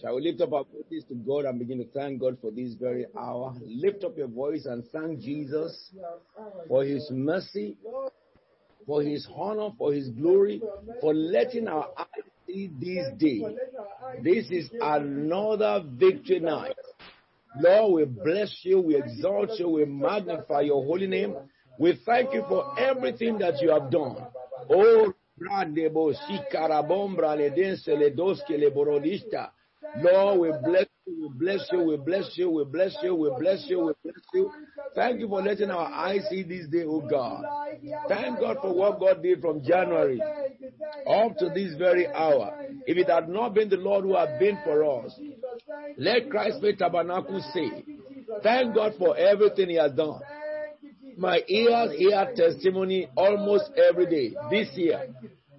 [0.00, 2.74] Shall we lift up our voices to God and begin to thank God for this
[2.74, 3.54] very hour?
[3.64, 5.90] Lift up your voice and thank Jesus
[6.68, 7.76] for his mercy,
[8.86, 10.62] for his honor, for his glory,
[11.00, 12.06] for letting our eyes
[12.46, 13.42] see this day.
[14.22, 16.76] This is another victory night.
[17.60, 21.34] Lord, we bless you, we exalt you, we magnify your holy name.
[21.78, 24.16] We thank you for everything that you have done.
[24.70, 25.12] Oh,
[29.96, 33.64] Lord, we bless you, we bless you, we bless you, we bless you, we bless
[33.68, 34.50] you, we bless you.
[34.94, 37.44] Thank you for letting our eyes see this day, oh God.
[38.08, 40.20] Thank God for what God did from January
[41.06, 42.52] up to this very hour.
[42.86, 45.12] If it had not been the Lord who had been for us,
[45.96, 47.84] let Christ Faith Tabernacle say,
[48.42, 50.20] Thank God for everything He has done.
[51.16, 55.14] My ears hear testimony almost every day this year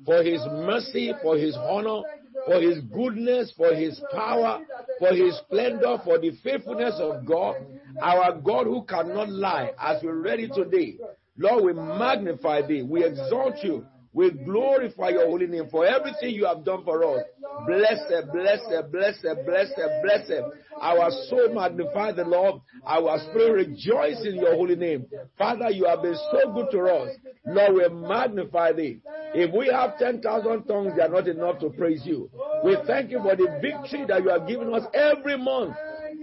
[0.05, 2.01] for His mercy, for His honor,
[2.49, 4.61] for his goodness, for his power,
[4.97, 7.55] for his splendor, for the faithfulness of God,
[8.01, 10.97] our God who cannot lie, as we read it today.
[11.37, 16.45] Lord, we magnify thee, we exalt you, we glorify your holy name for everything you
[16.45, 17.23] have done for us.
[17.67, 20.41] Bless him, bless him, bless Blessed, blessed, blessed, blessed, blessed.
[20.81, 22.61] Our soul magnify the Lord.
[22.85, 25.05] Our spirit rejoice in your holy name.
[25.37, 27.15] Father, you have been so good to us.
[27.45, 28.99] Lord, we magnify thee.
[29.33, 32.29] If we have 10,000 tongues, they are not enough to praise you.
[32.63, 35.75] We thank you for the victory that you have given us every month.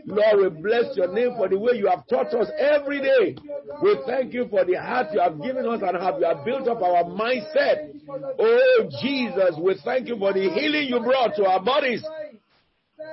[0.06, 3.36] Lord, we bless your name for the way you have taught us every day.
[3.82, 6.68] We thank you for the heart you have given us and have you have built
[6.68, 7.90] up our mindset.
[8.38, 12.02] Oh Jesus, we thank you for the healing you brought to our bodies,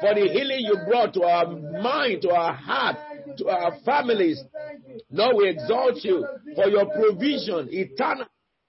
[0.02, 2.98] for the healing you brought to our mind, to our heart,
[3.38, 4.40] to our families.
[5.10, 8.28] Lord, we exalt you for your provision, eternal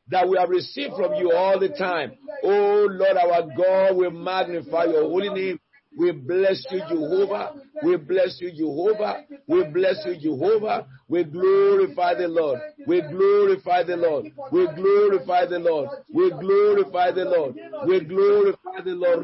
[0.08, 2.12] that we have received from you all the time.
[2.42, 5.60] Oh Lord, our God, we magnify your holy name.
[5.96, 7.54] We bless you, Jehovah.
[7.82, 9.24] We bless you, Jehovah.
[9.46, 10.86] We bless you, Jehovah.
[11.08, 12.60] We glorify the Lord.
[12.86, 14.26] We glorify the Lord.
[14.50, 15.88] We glorify the Lord.
[16.12, 17.54] We glorify the Lord.
[17.86, 19.22] We glorify the Lord.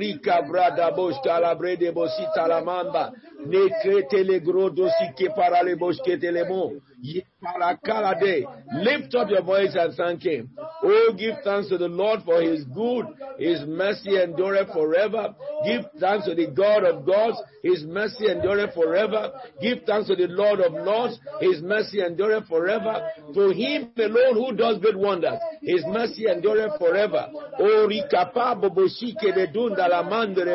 [0.49, 0.91] Brada
[4.23, 4.89] le grodo.
[8.83, 10.49] Lift up your voice and thank Him.
[10.93, 13.07] Oh, give thanks to the Lord for His good.
[13.39, 15.35] His mercy endureth forever.
[15.65, 17.39] Give thanks to the God of gods.
[17.63, 19.33] His mercy endureth forever.
[19.63, 21.19] Give thanks to the Lord of lords.
[21.41, 23.09] His mercy endureth forever.
[23.35, 25.39] To Him alone who does great wonders.
[25.63, 27.29] His mercy endureth forever.
[27.59, 30.03] Oh, ricapa boboshike de dunda la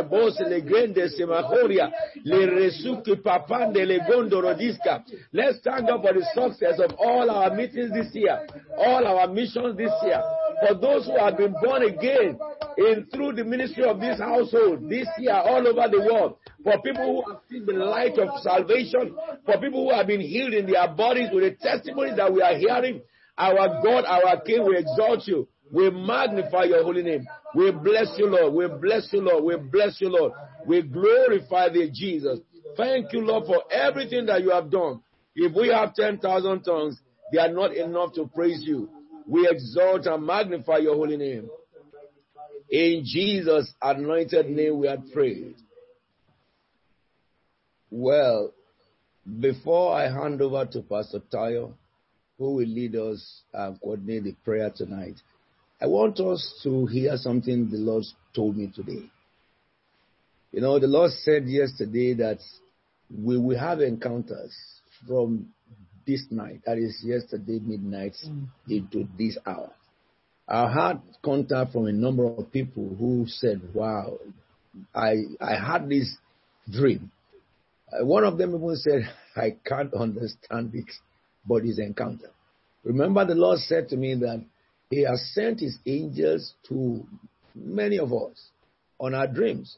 [0.03, 1.90] bose le grande semahoria
[2.23, 5.03] le papande le gondo rodisca.
[5.34, 8.46] Let's thank God for the success of all our meetings this year,
[8.78, 10.22] all our missions this year.
[10.68, 12.40] For those who have been born again
[12.78, 17.24] in through the ministry of this household this year all over the world, for people
[17.24, 19.16] who have seen the light of salvation,
[19.46, 22.56] for people who have been healed in their bodies with the testimonies that we are
[22.58, 23.02] hearing,
[23.38, 25.47] our God, our King, we exalt you.
[25.72, 27.28] We magnify your holy name.
[27.53, 28.53] We bless you, Lord.
[28.53, 29.44] We bless you, Lord.
[29.44, 30.31] We bless you, Lord.
[30.66, 32.40] We glorify thee, Jesus.
[32.78, 35.02] Thank you, Lord, for everything that you have done.
[35.35, 37.00] If we have 10,000 tongues,
[37.31, 38.90] they are not enough to praise you.
[39.28, 41.50] We exalt and magnify your holy name.
[42.69, 45.56] In Jesus' anointed name we have prayed.
[47.90, 48.53] Well,
[49.40, 51.74] before I hand over to Pastor Tayo,
[52.38, 55.16] who will lead us and coordinate the prayer tonight,
[55.81, 58.03] I want us to hear something the Lord
[58.34, 59.09] told me today.
[60.52, 62.40] You know, the Lord said yesterday that
[63.09, 64.56] we will have encounters
[65.08, 65.53] from
[66.06, 68.48] this night, that is yesterday midnight mm.
[68.70, 69.72] into this hour.
[70.48, 74.20] I had contact from a number of people who said, wow,
[74.94, 76.16] I, I had this
[76.70, 77.12] dream.
[77.92, 80.92] Uh, one of them even said, I can't understand it,
[81.48, 82.29] but it's encounter.
[82.84, 84.44] Remember the Lord said to me that
[84.90, 87.03] he has sent his angels to
[87.56, 88.50] many of us
[89.00, 89.78] on our dreams,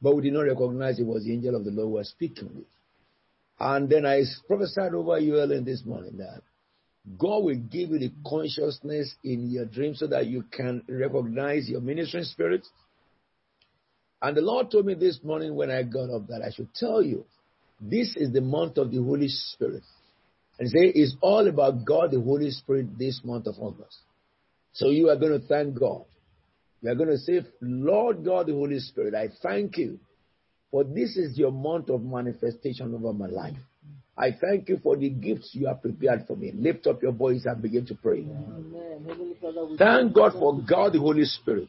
[0.00, 2.50] but we did not recognize it was the angel of the Lord we were speaking
[2.54, 2.66] with.
[3.58, 6.42] And then I prophesied over you earlier this morning that
[7.18, 11.80] God will give you the consciousness in your dream so that you can recognize your
[11.80, 12.66] ministering spirit.
[14.22, 17.02] And the Lord told me this morning when I got up that I should tell
[17.02, 17.26] you
[17.80, 19.82] this is the month of the Holy Spirit.
[20.58, 23.98] And say it's all about God, the Holy Spirit, this month of August.
[24.72, 26.04] So you are going to thank God.
[26.80, 29.98] You are going to say, Lord God, the Holy Spirit, I thank you
[30.74, 33.54] for this is your month of manifestation over my life.
[34.18, 36.50] I thank you for the gifts you have prepared for me.
[36.52, 38.26] Lift up your voice and begin to pray.
[39.78, 41.68] Thank God for God the Holy Spirit.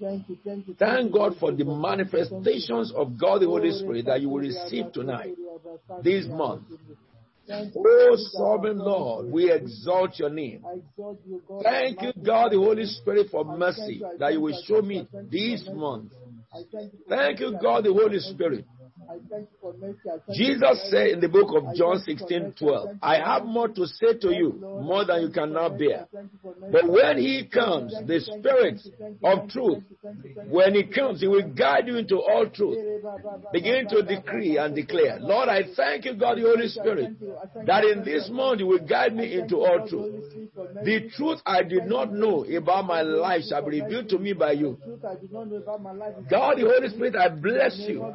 [0.80, 5.36] Thank God for the manifestations of God the Holy Spirit that you will receive tonight,
[6.02, 6.64] this month.
[7.78, 10.66] Oh, sovereign Lord, we exalt your name.
[11.62, 16.12] Thank you, God the Holy Spirit, for mercy that you will show me this month.
[17.08, 18.66] Thank you, God the Holy Spirit
[20.34, 24.34] Jesus said in the book of John 16 12, I have more to say to
[24.34, 26.08] you, more than you can now bear.
[26.72, 28.82] But when he comes, the Spirit
[29.24, 29.84] of truth,
[30.50, 32.78] when he comes, he will guide you into all truth.
[33.52, 37.16] Begin to decree and declare, Lord, I thank you, God, the Holy Spirit,
[37.66, 40.34] that in this month you will guide me into all truth.
[40.84, 44.54] The truth I did not know about my life shall be revealed to me by
[44.54, 44.78] you.
[46.30, 48.14] God, the Holy Spirit, I bless you.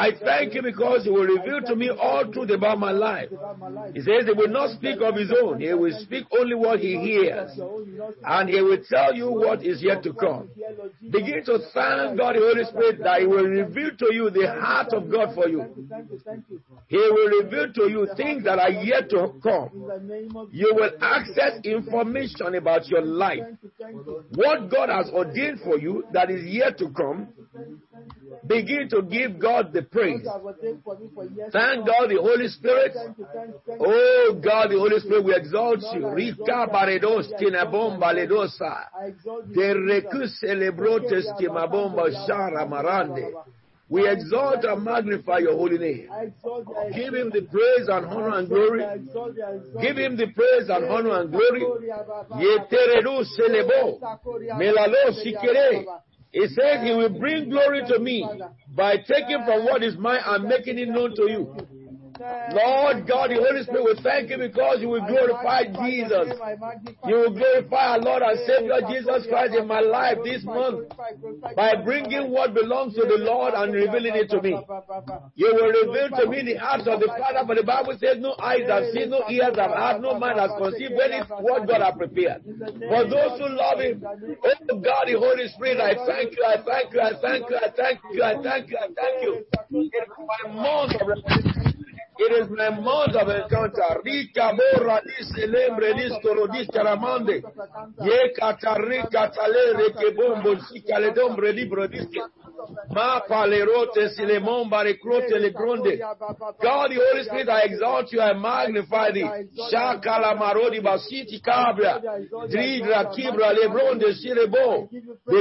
[0.00, 3.28] I thank you because He will reveal to me all truth about my life.
[3.92, 5.60] He says He will not speak of His own.
[5.60, 7.50] He will speak only what He hears.
[8.24, 10.48] And He will tell you what is yet to come.
[11.02, 14.92] Begin to thank God, the Holy Spirit, that He will reveal to you the heart
[14.94, 15.64] of God for you.
[16.88, 19.70] He will reveal to you things that are yet to come.
[20.50, 23.42] You will access information about your life.
[24.34, 27.28] What God has ordained for you that is yet to come
[28.50, 30.26] Begin to give God the praise.
[31.52, 32.92] Thank God the Holy Spirit.
[33.78, 36.08] Oh God, the Holy Spirit, we exalt you.
[36.08, 38.86] Rika baredos kinabomba ledosa.
[39.54, 43.32] De recus celebrotes kimabomba shara marande.
[43.88, 46.08] We exalt and magnify your holy name.
[46.94, 48.82] Give him the praise and honor and glory.
[49.80, 51.62] Give him the praise and honor and glory.
[52.34, 54.00] Yeteredu celebo.
[54.58, 55.86] Melalo sikere.
[56.32, 58.26] He says he will bring glory to me
[58.74, 61.56] by taking from what is mine and making it known to you.
[62.20, 66.36] Lord God, the Holy Spirit will thank you because you will glorify Jesus.
[67.08, 70.84] You will glorify our Lord and Savior Jesus Christ in my life this month
[71.56, 74.52] by bringing what belongs to the Lord and revealing it to me.
[75.34, 78.36] You will reveal to me the heart of the Father, but the Bible says no
[78.36, 81.94] eyes have seen, no ears have heard, no mind has conceived any what God has
[81.96, 82.44] prepared.
[82.44, 86.92] For those who love Him, oh God, the Holy Spirit, I thank you, I thank
[86.92, 89.32] you, I thank you, I thank you, I thank you, I thank you.
[89.72, 91.69] It's my month of
[92.22, 94.02] It is my month of encounter.
[94.04, 97.40] Rica borra dice lembre disco rodis caramande.
[98.04, 102.20] Ye catarri catale reque bombo si cale dombre libro disque.
[102.90, 105.96] Ma palerote si le momba recrote le gronde.
[106.60, 109.28] God, the Holy Spirit, I exalt you, I magnify thee.
[109.70, 112.00] Shaka la marodi basiti cabra.
[112.48, 114.88] Drigra kibra lebronde sirebo.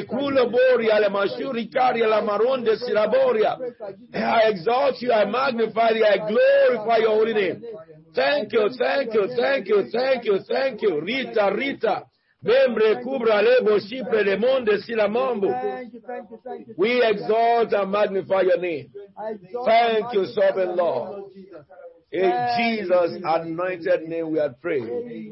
[0.07, 3.57] Crule boria le mashuri caria la maronde siraboria.
[4.13, 7.62] I exalt you, I magnify thee, I glorify your holy name.
[8.16, 11.00] Thank you, thank you, thank you, thank you, thank you.
[11.01, 12.04] Rita, Rita.
[12.42, 15.50] Membre cubra lebo shipre le monde silamambo.
[16.78, 18.92] We exalt and magnify your name.
[19.66, 21.32] Thank you, sovereign Lord.
[22.12, 25.32] In Jesus' anointed name we are praying.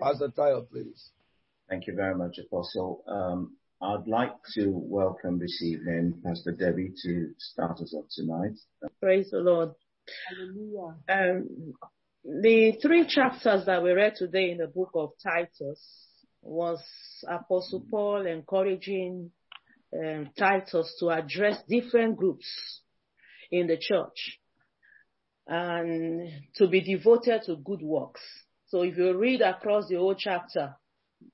[0.00, 1.10] Pastor Tayo, please.
[1.68, 3.04] Thank you very much, Apostle.
[3.06, 8.58] Um, I'd like to welcome this evening Pastor Debbie to start us off tonight.
[9.00, 9.70] Praise the Lord.
[10.28, 10.96] Hallelujah.
[11.08, 11.74] Um,
[12.24, 15.80] the three chapters that we read today in the book of Titus
[16.42, 16.82] was
[17.28, 19.30] Apostle Paul encouraging
[19.94, 22.46] um, Titus to address different groups
[23.50, 24.38] in the church
[25.46, 28.20] and to be devoted to good works.
[28.68, 30.74] So if you read across the whole chapter,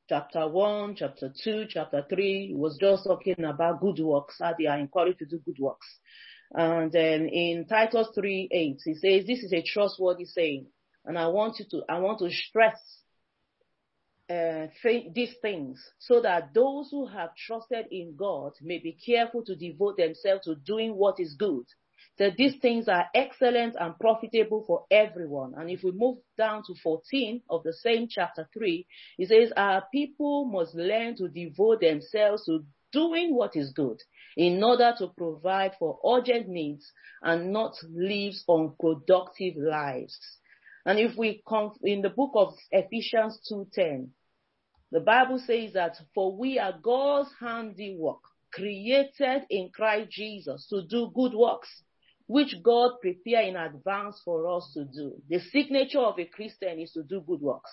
[0.09, 4.67] chapter 1, chapter 2, chapter 3, it was just talking about good works, how they
[4.67, 5.87] are encouraged to do good works.
[6.53, 10.67] And then in Titus 3, 8, he says, this is a trustworthy saying.
[11.05, 12.79] And I want you to, I want to stress
[14.30, 14.66] uh,
[15.14, 19.97] these things so that those who have trusted in God may be careful to devote
[19.97, 21.64] themselves to doing what is good.
[22.18, 25.54] That these things are excellent and profitable for everyone.
[25.56, 28.87] And if we move down to 14 of the same chapter 3,
[29.18, 33.99] it says, Our people must learn to devote themselves to doing what is good
[34.37, 36.90] in order to provide for urgent needs
[37.23, 40.18] and not live unproductive lives.
[40.88, 44.09] And if we come in the book of Ephesians 2:10,
[44.90, 48.23] the Bible says that for we are God's handiwork,
[48.54, 51.68] created in Christ Jesus to do good works,
[52.26, 55.21] which God prepared in advance for us to do.
[55.28, 57.71] The signature of a Christian is to do good works.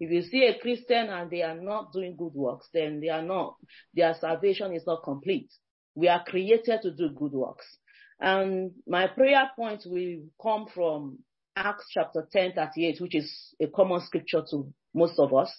[0.00, 3.20] If you see a Christian and they are not doing good works, then they are
[3.36, 3.56] not,
[3.92, 5.52] their salvation is not complete.
[5.94, 7.66] We are created to do good works.
[8.18, 11.18] And my prayer point will come from
[11.56, 15.52] Acts chapter 10, 38, which is a common scripture to most of us.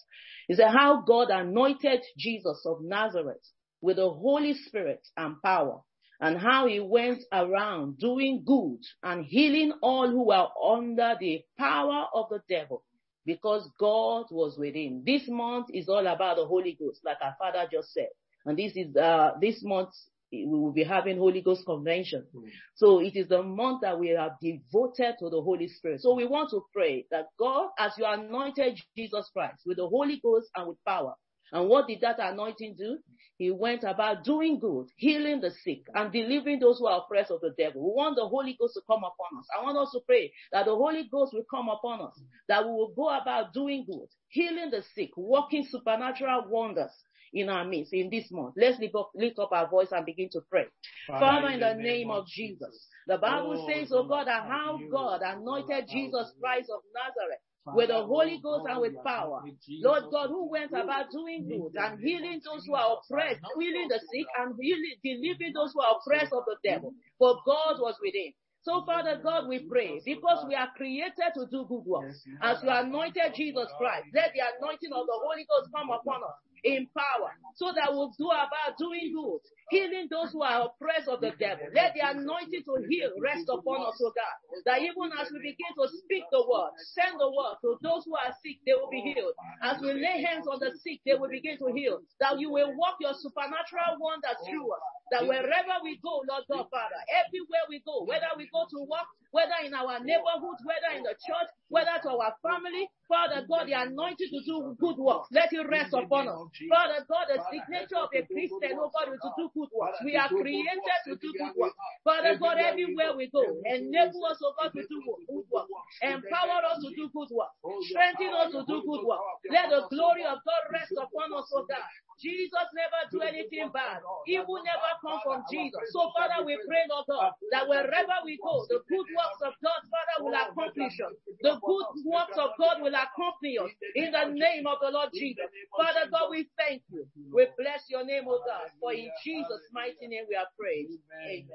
[0.49, 3.43] is said how God anointed Jesus of Nazareth
[3.81, 5.79] with the Holy Spirit and power
[6.19, 12.07] and how he went around doing good and healing all who were under the power
[12.13, 12.83] of the devil
[13.25, 15.03] because God was with him.
[15.05, 18.09] This month is all about the Holy Ghost, like our father just said.
[18.45, 19.89] And this is, uh, this month
[20.31, 22.25] we will be having Holy Ghost convention.
[22.35, 22.43] Mm.
[22.75, 26.01] So it is the month that we are devoted to the Holy Spirit.
[26.01, 30.19] So we want to pray that God, as you anointed Jesus Christ with the Holy
[30.23, 31.13] Ghost and with power,
[31.51, 32.97] and what did that anointing do?
[33.37, 37.41] He went about doing good, healing the sick, and delivering those who are oppressed of
[37.41, 37.81] the devil.
[37.81, 39.47] We want the Holy Ghost to come upon us.
[39.57, 42.71] I want us to pray that the Holy Ghost will come upon us, that we
[42.71, 46.91] will go about doing good, healing the sick, working supernatural wonders
[47.33, 48.55] in our midst in this month.
[48.57, 50.65] Let's lift up, lift up our voice and begin to pray.
[51.07, 52.87] Father, Father in the name of Jesus.
[53.07, 57.39] The Bible oh, says, oh God, that how God anointed Jesus Christ of Nazareth
[57.73, 59.41] with the Holy Ghost and with power.
[59.81, 63.99] Lord God, who went about doing good and healing those who are oppressed, healing the
[63.99, 66.93] sick and healing, delivering those who are oppressed of the devil.
[67.17, 68.33] For God was with him.
[68.61, 72.23] So, Father God, we pray because we are created to do good works.
[72.41, 76.37] As you anointed Jesus Christ, let the anointing of the Holy Ghost come upon us
[76.65, 81.21] in power so that we'll do about doing good, healing those who are oppressed of
[81.21, 81.67] the devil.
[81.73, 84.35] Let the anointing to heal rest upon us, O God.
[84.65, 88.15] That even as we begin to speak the word, send the word to those who
[88.15, 89.33] are sick, they will be healed.
[89.61, 91.99] As we lay hands on the sick, they will begin to heal.
[92.19, 94.81] That you will work your supernatural wonders through us.
[95.11, 99.05] That wherever we go, Lord God, Father, everywhere we go, whether we go to work,
[99.31, 103.73] whether in our neighborhood, whether in the church, whether to our family, Father God, the
[103.77, 106.39] anointing to do good works, let it rest upon us.
[106.69, 109.97] Father God, the signature of a Christian, oh God, is to do good works.
[110.03, 111.75] We are created to do good works.
[112.03, 115.71] Father God, everywhere we go, enable us, oh God, to do good works.
[116.03, 117.55] Empower us to do good works.
[117.89, 119.23] Strengthen us to do good works.
[119.49, 121.87] Let the glory of God rest upon us, oh God.
[122.21, 123.99] Jesus never do anything bad.
[124.27, 125.91] Evil never come from Jesus.
[125.91, 129.81] So, Father, we pray, Lord God, that wherever we go, the good works of God,
[129.91, 131.13] Father, will accomplish us.
[131.41, 135.45] The good works of God will accompany us in the name of the Lord Jesus.
[135.75, 137.05] Father God, we thank you.
[137.33, 140.97] We bless your name, O God, for in Jesus' mighty name we are praying.
[141.27, 141.47] Amen.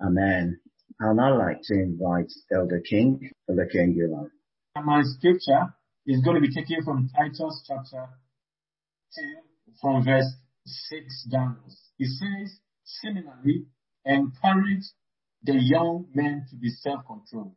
[0.00, 0.60] Amen.
[1.02, 3.18] I'd now like to invite Elder King,
[3.48, 4.30] to look Elder King Gillan.
[4.84, 5.74] My scripture
[6.06, 8.06] is going to be taken from Titus chapter
[9.14, 9.49] 2
[9.80, 10.32] from verse
[10.66, 11.80] 6 downwards.
[11.96, 13.66] He says, similarly,
[14.04, 14.84] encourage
[15.42, 17.56] the young men to be self-controlled.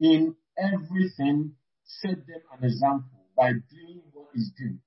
[0.00, 1.52] In everything,
[1.84, 4.78] set them an example by doing what is good.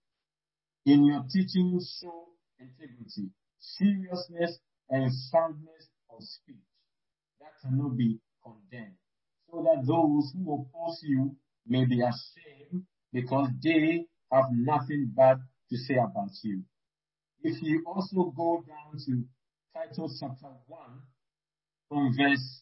[0.86, 2.26] In your teaching, show
[2.60, 6.56] integrity, seriousness, and soundness of speech
[7.40, 8.96] that cannot be condemned,
[9.50, 15.78] so that those who oppose you may be ashamed because they have nothing bad to
[15.78, 16.64] say about you.
[17.42, 19.24] If you also go down to
[19.74, 20.80] Titus chapter 1
[21.90, 22.62] from verse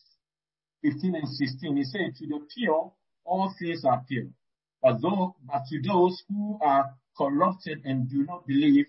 [0.81, 2.91] 15 and 16, he says, to the pure,
[3.25, 4.27] all things are pure.
[4.81, 8.88] But, though, but to those who are corrupted and do not believe,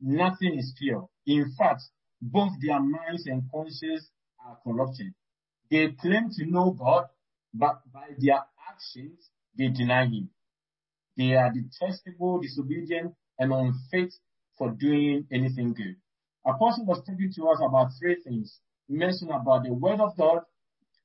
[0.00, 1.08] nothing is pure.
[1.26, 1.82] In fact,
[2.20, 4.10] both their minds and consciences
[4.44, 5.14] are corrupted.
[5.70, 7.06] They claim to know God,
[7.54, 10.30] but by their actions, they deny Him.
[11.16, 14.14] They are detestable, disobedient, and unfit
[14.58, 15.96] for doing anything good.
[16.46, 18.60] Apostle was talking to us about three things.
[18.88, 20.42] He mentioned about the word of God,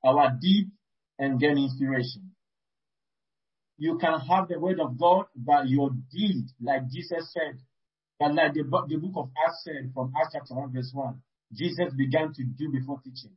[0.03, 0.71] our deed,
[1.17, 2.31] and then inspiration.
[3.77, 7.59] You can have the word of God, but your deed, like Jesus said,
[8.19, 11.19] but like the, the book of Acts said from Acts chapter 1 verse 1,
[11.53, 13.35] Jesus began to do before teaching.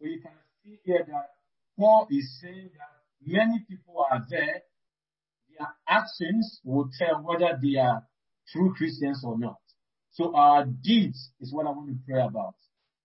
[0.00, 0.32] So you can
[0.64, 1.30] see here that
[1.78, 4.62] Paul is saying that many people are there,
[5.56, 8.02] their actions will tell whether they are
[8.52, 9.58] true Christians or not.
[10.12, 12.54] So our deeds is what I want to pray about.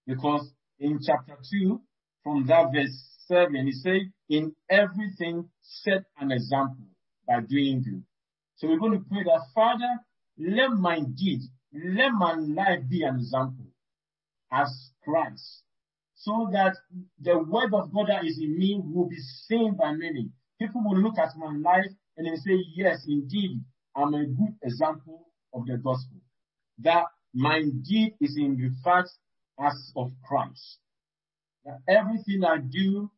[0.07, 1.79] Because in chapter 2,
[2.23, 2.97] from that verse
[3.27, 6.85] 7, he says, in everything set an example
[7.27, 8.03] by doing good.
[8.55, 9.99] So we're going to pray that, Father,
[10.37, 13.65] let my deeds, let my life be an example
[14.51, 15.63] as Christ.
[16.15, 16.75] So that
[17.21, 20.29] the word of God that is in me will be seen by many.
[20.59, 23.61] People will look at my life and they say, yes, indeed,
[23.95, 26.17] I'm a good example of the gospel.
[26.79, 29.09] That my deed is in the fact
[29.59, 30.79] as of Christ.
[31.65, 33.09] That everything I do,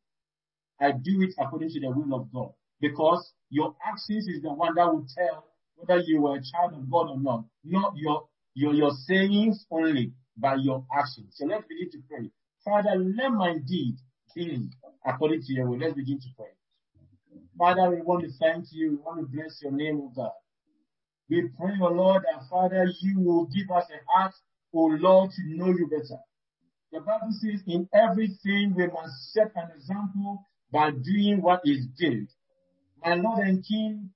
[0.80, 2.52] I do it according to the will of God.
[2.80, 6.90] Because your actions is the one that will tell whether you are a child of
[6.90, 7.46] God or not.
[7.64, 11.36] Not your, your, your sayings only, but your actions.
[11.36, 12.30] So let's begin to pray.
[12.64, 13.96] Father, let my deed
[14.36, 14.70] be
[15.06, 15.80] according to your will.
[15.80, 16.52] Let's begin to pray.
[17.58, 18.92] Father, we want to thank you.
[18.92, 20.32] We want to bless your name, O God.
[21.30, 24.34] We pray, O Lord, that Father, you will give us a heart,
[24.74, 26.22] O Lord, to know you better.
[26.92, 32.28] The Bible says, in everything we must set an example by doing what is good.
[33.04, 34.12] My Lord and King,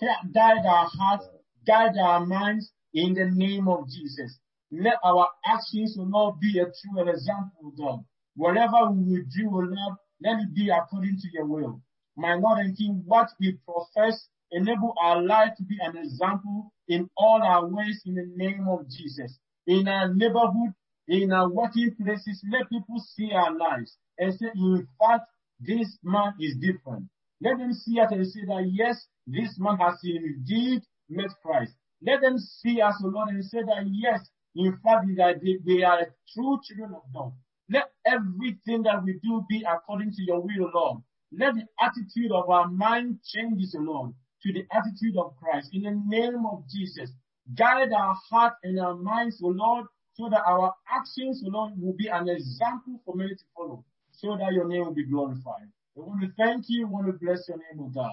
[0.00, 1.26] guide our hearts,
[1.66, 4.38] guide our minds in the name of Jesus.
[4.72, 8.04] Let our actions, O Lord, be a true example, God.
[8.36, 11.80] Whatever we will do, O Lord, let it be according to your will.
[12.16, 17.08] My Lord and King, what we profess, enable our life to be an example in
[17.16, 19.38] all our ways in the name of Jesus.
[19.66, 20.72] In our neighborhood,
[21.08, 25.24] in our working places, let people see our lives and say, in fact,
[25.60, 27.04] this man is different.
[27.40, 31.72] Let them see us and say that, yes, this man has indeed met Christ.
[32.02, 34.20] Let them see us, Lord, and say that, yes,
[34.54, 35.06] in fact,
[35.42, 37.32] they, they are true children of God.
[37.70, 41.02] Let everything that we do be according to your will, Lord.
[41.32, 44.12] Let the attitude of our mind change, Lord,
[44.44, 45.70] to the attitude of Christ.
[45.72, 47.10] In the name of Jesus,
[47.56, 51.94] guide our heart and our minds, O Lord, so that our actions, O Lord, will
[51.94, 55.68] be an example for many to follow, so that your name will be glorified.
[55.94, 56.86] We want to thank you.
[56.86, 58.12] We want to bless your name, O God.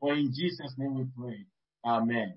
[0.00, 1.44] For in Jesus' name we pray.
[1.84, 2.34] Amen.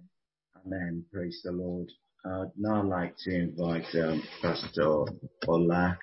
[0.66, 1.04] Amen.
[1.12, 1.90] Praise the Lord.
[2.26, 5.06] I'd now like to invite um, Pastor
[5.48, 5.98] Ola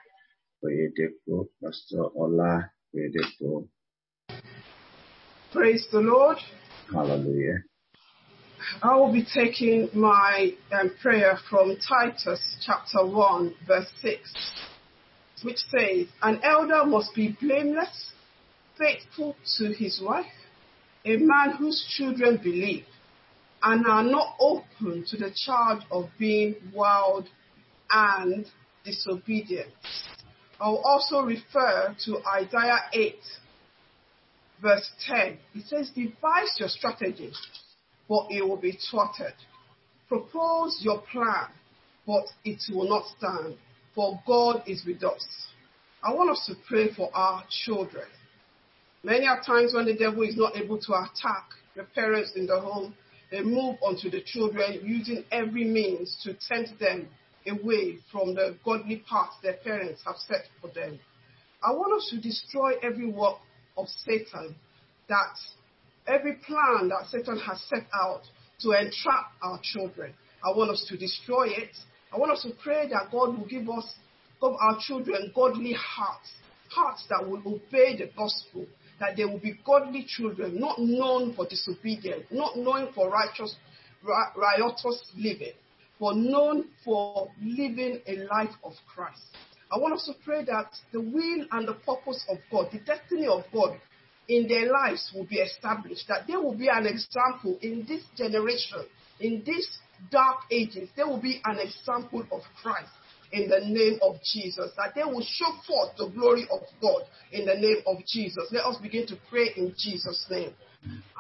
[0.64, 1.48] Oyedepo.
[1.62, 3.66] Pastor Ola Oyedepo.
[5.52, 6.36] Praise the Lord.
[6.92, 7.62] Hallelujah.
[8.82, 14.52] I will be taking my um, prayer from Titus chapter 1, verse 6,
[15.42, 18.12] which says, An elder must be blameless,
[18.78, 20.26] faithful to his wife,
[21.04, 22.84] a man whose children believe
[23.62, 27.28] and are not open to the charge of being wild
[27.90, 28.46] and
[28.84, 29.70] disobedient.
[30.60, 33.14] I'll also refer to Isaiah 8,
[34.60, 35.38] verse 10.
[35.54, 37.32] It says, Devise your strategy,
[38.08, 39.34] but it will be thwarted.
[40.08, 41.48] Propose your plan,
[42.06, 43.56] but it will not stand,
[43.94, 45.24] for God is with us.
[46.02, 48.06] I want us to pray for our children.
[49.02, 52.60] Many are times when the devil is not able to attack the parents in the
[52.60, 52.94] home,
[53.30, 57.08] they move onto the children using every means to tempt them
[57.46, 60.98] away from the godly path their parents have set for them.
[61.62, 63.36] I want us to destroy every work
[63.80, 64.54] of Satan,
[65.08, 65.36] that
[66.06, 68.22] every plan that Satan has set out
[68.60, 70.14] to entrap our children.
[70.44, 71.76] I want us to destroy it.
[72.12, 73.94] I want us to pray that God will give us,
[74.40, 76.30] give our children godly hearts,
[76.70, 78.66] hearts that will obey the gospel,
[78.98, 83.54] that they will be godly children, not known for disobedience, not known for righteous,
[84.02, 85.52] riotous living,
[85.98, 89.22] but known for living a life of Christ.
[89.72, 93.26] I want us to pray that the will and the purpose of God, the destiny
[93.26, 93.78] of God
[94.28, 98.84] in their lives will be established, that they will be an example in this generation,
[99.20, 99.68] in these
[100.10, 100.88] dark ages.
[100.96, 102.90] They will be an example of Christ
[103.32, 107.02] in the name of Jesus, that they will show forth the glory of God
[107.32, 108.48] in the name of Jesus.
[108.50, 110.52] Let us begin to pray in Jesus' name.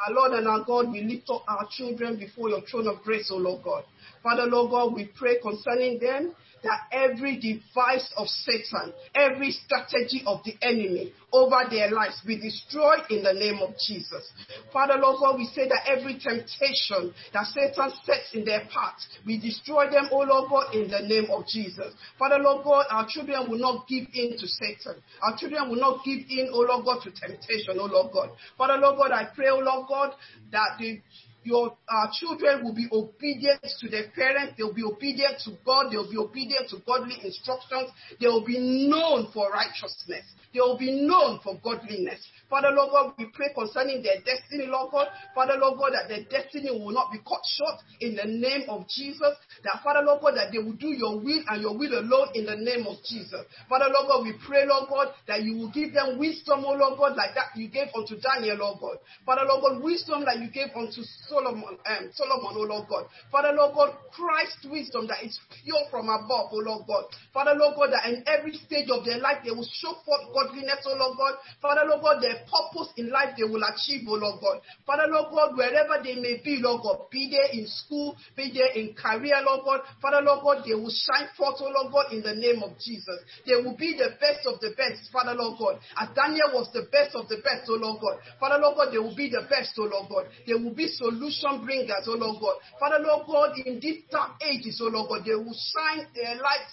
[0.08, 3.30] Our Lord and our God, we lift up our children before your throne of grace,
[3.30, 3.84] O Lord God.
[4.22, 10.40] Father, Lord God, we pray concerning them that every device of Satan, every strategy of
[10.44, 14.32] the enemy over their lives be destroyed in the name of Jesus.
[14.72, 19.40] Father, Lord God, we say that every temptation that Satan sets in their path, we
[19.40, 21.94] destroy them, oh Lord God, in the name of Jesus.
[22.18, 25.00] Father, Lord God, our children will not give in to Satan.
[25.22, 28.30] Our children will not give in, oh Lord God, to temptation, oh Lord God.
[28.58, 30.14] Father, Lord God, I pray, oh Lord God,
[30.52, 31.00] that the
[31.42, 34.54] your uh, children will be obedient to their parents.
[34.56, 35.90] They'll be obedient to God.
[35.90, 37.90] They'll be obedient to godly instructions.
[38.20, 40.24] They will be known for righteousness.
[40.52, 42.20] They will be known for godliness.
[42.50, 45.06] Father, Lord God, we pray concerning their destiny, Lord God.
[45.34, 48.88] Father, Lord God, that their destiny will not be cut short in the name of
[48.88, 49.38] Jesus.
[49.62, 52.46] That, Father, Lord God, that they will do your will and your will alone in
[52.46, 53.46] the name of Jesus.
[53.68, 56.98] Father, Lord God, we pray, Lord God, that you will give them wisdom, oh Lord
[56.98, 58.96] God, like that you gave unto Daniel, Lord God.
[59.24, 63.06] Father, Lord God, wisdom like you gave unto Solomon, um, Solomon, oh Lord God.
[63.30, 67.06] Father, Lord God, Christ wisdom that is pure from above, oh Lord God.
[67.32, 70.82] Father, Lord God, that in every stage of their life they will show forth godliness,
[70.90, 71.38] oh Lord God.
[71.62, 74.58] Father, Lord God, their purpose in life they will achieve, oh Lord God.
[74.82, 78.74] Father, Lord God, wherever they may be, Lord God, be there in school, be there
[78.74, 79.80] in career, Lord God.
[80.02, 83.22] Father, Lord God, they will shine forth, oh Lord God, in the name of Jesus.
[83.46, 85.78] They will be the best of the best, Father, Lord God.
[85.94, 88.18] As Daniel was the best of the best, oh Lord God.
[88.40, 90.24] Father, Lord God, they will be the best, oh Lord God.
[90.46, 90.88] They will be
[91.20, 92.56] solution bringers, oh Lord God.
[92.78, 96.66] Father, Lord God, in these dark ages, oh Lord God, they will shine their light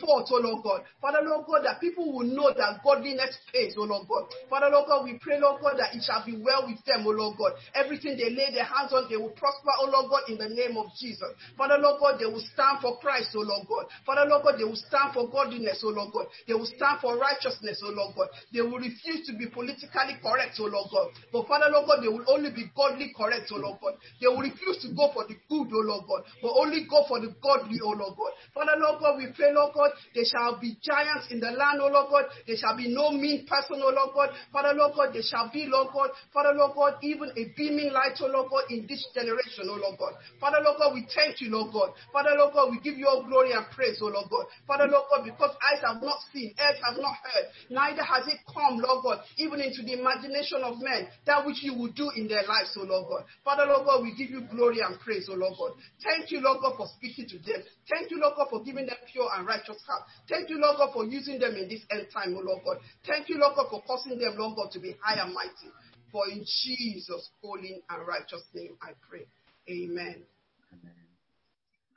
[0.00, 0.82] forth, oh Lord God.
[1.00, 4.30] Father, Lord God, that people will know that godliness pays, oh Lord God.
[4.48, 7.14] Father, Lord God, we pray, Lord God, that it shall be well with them, oh
[7.14, 7.52] Lord God.
[7.74, 10.76] Everything they lay their hands on, they will prosper, oh Lord God, in the name
[10.76, 11.28] of Jesus.
[11.56, 13.86] Father, Lord God, they will stand for Christ, oh Lord God.
[14.06, 16.26] Father, Lord God, they will stand for godliness, oh Lord God.
[16.46, 18.28] They will stand for righteousness, oh Lord God.
[18.52, 21.08] They will refuse to be politically correct, oh Lord God.
[21.32, 23.94] But Father, Lord God, they will only be godly correct, oh Lord God.
[24.20, 27.20] They will refuse to go for the good, oh Lord God, but only go for
[27.20, 28.32] the godly, oh Lord God.
[28.54, 31.88] Father, Lord God, we pray, Lord God, there shall be giants in the land, oh
[31.88, 32.24] Lord God.
[32.46, 34.30] There shall be no mean person, oh Lord God.
[34.52, 38.16] Father, Lord God, there shall be, Lord God, Father, Lord God, even a beaming light,
[38.20, 40.14] oh Lord God, in this generation, oh Lord God.
[40.40, 41.90] Father, Lord God, we thank you, Lord God.
[42.12, 44.46] Father, Lord God, we give you all glory and praise, oh Lord God.
[44.66, 48.40] Father, Lord God, because eyes have not seen, ears have not heard, neither has it
[48.48, 52.28] come, Lord God, even into the imagination of men, that which you will do in
[52.28, 53.22] their lives, oh Lord God.
[53.44, 55.72] Father, Lord God, we give you glory and praise, oh Lord God.
[56.02, 57.62] Thank you, Lord God, for speaking to them.
[57.88, 60.02] Thank you, Lord God, for giving them pure and righteous heart.
[60.28, 62.78] Thank you, Lord God, for using them in this end time, oh Lord God.
[63.06, 65.70] Thank you, Lord God, for causing them, Lord God, to be high and mighty.
[66.10, 69.26] For in Jesus' holy and righteous name I pray.
[69.68, 70.22] Amen.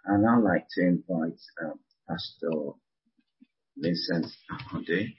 [0.05, 2.71] And I'd like to invite um, Pastor
[3.77, 5.13] Vincent Ahode.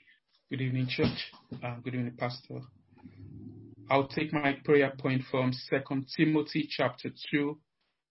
[0.49, 1.31] Good evening, church.
[1.63, 2.61] Uh, good evening, Pastor.
[3.89, 7.57] I'll take my prayer point from 2 Timothy chapter 2.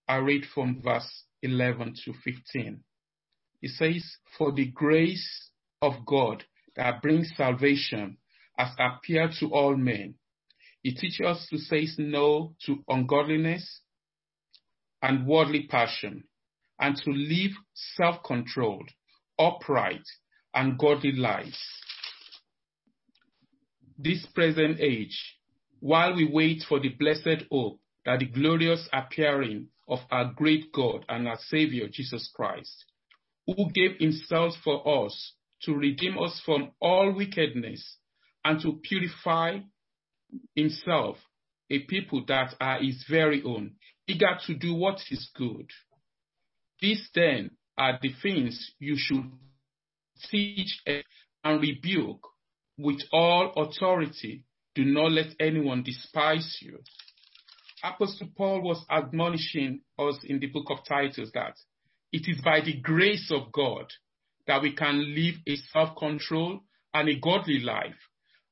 [0.07, 2.83] I read from verse 11 to 15.
[3.63, 5.49] It says, For the grace
[5.81, 6.43] of God
[6.75, 8.17] that brings salvation
[8.57, 10.15] has appeared to all men.
[10.83, 13.79] It teaches us to say no to ungodliness
[15.01, 16.25] and worldly passion,
[16.77, 18.89] and to live self controlled,
[19.39, 20.05] upright,
[20.53, 21.57] and godly lives.
[23.97, 25.37] This present age,
[25.79, 31.05] while we wait for the blessed hope that the glorious appearing of our great God
[31.07, 32.85] and our Savior Jesus Christ,
[33.45, 37.97] who gave himself for us to redeem us from all wickedness
[38.43, 39.59] and to purify
[40.55, 41.17] himself
[41.69, 43.75] a people that are his very own,
[44.07, 45.69] eager to do what is good.
[46.81, 49.31] These then are the things you should
[50.29, 50.81] teach
[51.43, 52.27] and rebuke
[52.77, 54.45] with all authority.
[54.75, 56.79] Do not let anyone despise you.
[57.83, 61.55] Apostle Paul was admonishing us in the book of Titus that
[62.13, 63.91] it is by the grace of God
[64.45, 66.61] that we can live a self control
[66.93, 67.97] and a godly life.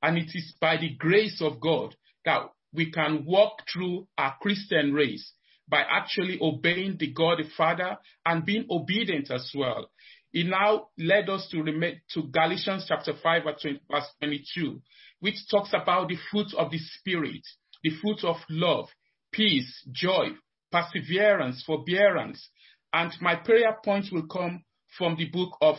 [0.02, 1.96] And it is by the grace of God
[2.26, 5.34] that we can walk through our Christian race
[5.70, 9.92] by actually obeying the God the Father and being obedient as well.
[10.34, 14.82] It now led us to, remit to Galatians chapter 5 verse 22,
[15.20, 17.42] which talks about the fruit of the Spirit,
[17.84, 18.88] the fruit of love,
[19.32, 20.30] peace, joy,
[20.72, 22.50] perseverance, forbearance.
[22.94, 24.64] And my prayer points will come
[24.98, 25.78] from the book of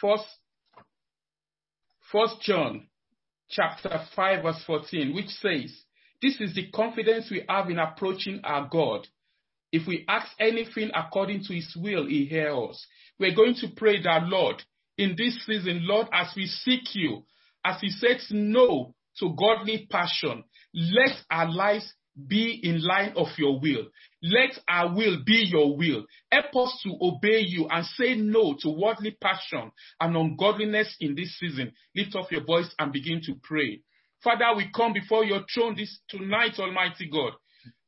[0.00, 0.24] First,
[2.10, 2.86] First John
[3.50, 5.84] chapter 5 verse 14, which says,
[6.22, 9.06] this is the confidence we have in approaching our God.
[9.72, 12.86] If we ask anything according to his will, he hears us.
[13.18, 14.62] We're going to pray that, Lord,
[14.96, 17.24] in this season, Lord, as we seek you,
[17.64, 20.44] as he says no to godly passion,
[20.74, 21.92] let our lives
[22.28, 23.86] be in line of your will.
[24.22, 26.04] Let our will be your will.
[26.30, 31.36] Help us to obey you and say no to worldly passion and ungodliness in this
[31.38, 31.72] season.
[31.96, 33.80] Lift up your voice and begin to pray.
[34.22, 37.32] Father, we come before your throne this tonight, Almighty God.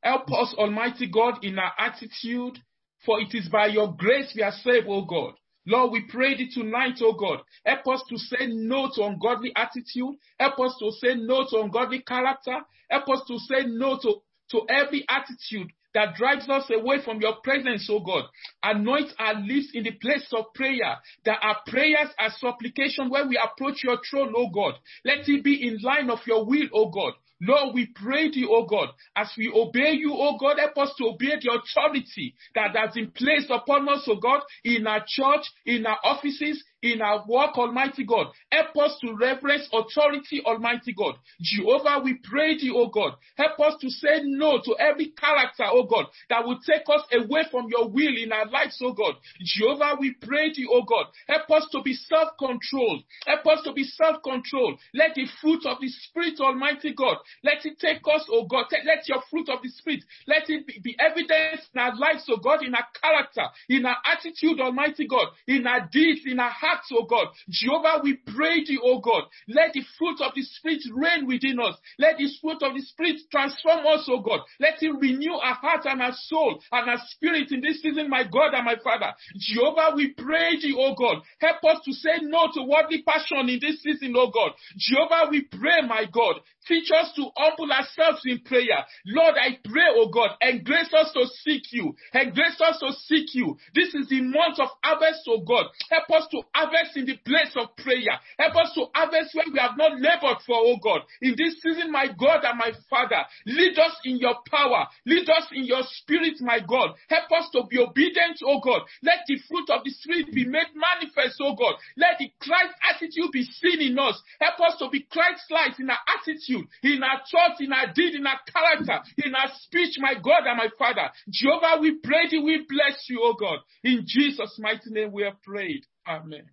[0.02, 2.58] Help us, Almighty God, in our attitude,
[3.06, 5.34] for it is by your grace we are saved, O God.
[5.66, 7.40] Lord, we pray thee tonight, oh God.
[7.64, 10.16] Help us to say no to ungodly attitude.
[10.38, 12.58] Help us to say no to ungodly character.
[12.90, 14.16] Help us to say no to,
[14.50, 18.24] to every attitude that drives us away from your presence, oh God.
[18.62, 23.38] Anoint our lips in the place of prayer, that our prayers are supplication when we
[23.38, 24.74] approach your throne, oh God.
[25.04, 27.14] Let it be in line of your will, oh God.
[27.46, 30.94] Lord, we pray to you, O God, as we obey you, O God, help us
[30.98, 35.44] to obey the authority that has been placed upon us, O God, in our church,
[35.66, 38.26] in our offices, in our work, Almighty God.
[38.52, 41.14] Help us to reverence authority, Almighty God.
[41.40, 43.14] Jehovah, we pray thee, O God.
[43.36, 47.44] Help us to say no to every character, O God, that will take us away
[47.50, 49.14] from your will in our lives, O God.
[49.40, 51.06] Jehovah, we pray thee, O God.
[51.26, 53.02] Help us to be self-controlled.
[53.26, 54.78] Help us to be self-controlled.
[54.92, 58.66] Let the fruit of the Spirit, Almighty God, let it take us, O God.
[58.84, 62.62] Let your fruit of the Spirit, let it be, evidence in our lives, oh God,
[62.62, 67.04] in our character, in our attitude, Almighty God, in our deeds, in our hearts, oh
[67.04, 67.28] God.
[67.48, 69.24] Jehovah, we pray thee, oh God.
[69.48, 71.76] Let the fruit of the Spirit reign within us.
[71.98, 74.40] Let the fruit of the Spirit transform us, oh God.
[74.60, 78.24] Let it renew our heart and our soul and our spirit in this season, my
[78.24, 79.12] God and my Father.
[79.36, 81.22] Jehovah, we pray thee, oh God.
[81.40, 84.52] Help us to say no to worldly passion in this season, oh God.
[84.76, 86.36] Jehovah, we pray, my God.
[86.66, 88.84] Teach us to humble ourselves in prayer.
[89.06, 91.94] Lord, I pray, oh God, and grace us to seek you.
[92.12, 93.58] And grace us to seek you.
[93.74, 95.66] This is the month of harvest, oh God.
[95.90, 98.16] Help us to harvest in the place of prayer.
[98.38, 101.02] Help us to harvest where we have not labored for, oh God.
[101.20, 104.86] In this season, my God and my Father, lead us in your power.
[105.06, 106.94] Lead us in your spirit, my God.
[107.08, 108.82] Help us to be obedient, oh God.
[109.02, 111.74] Let the fruit of the Spirit be made manifest, oh God.
[111.96, 114.20] Let the Christ attitude be seen in us.
[114.40, 118.26] Help us to be Christ-like in our attitude, in our thoughts, in our deed, in
[118.26, 121.10] our character, in our speech, my God and my Father.
[121.30, 123.58] Jehovah, we pray thee, we bless you, oh God.
[123.82, 125.84] In Jesus' mighty name we have prayed.
[126.06, 126.44] Amen.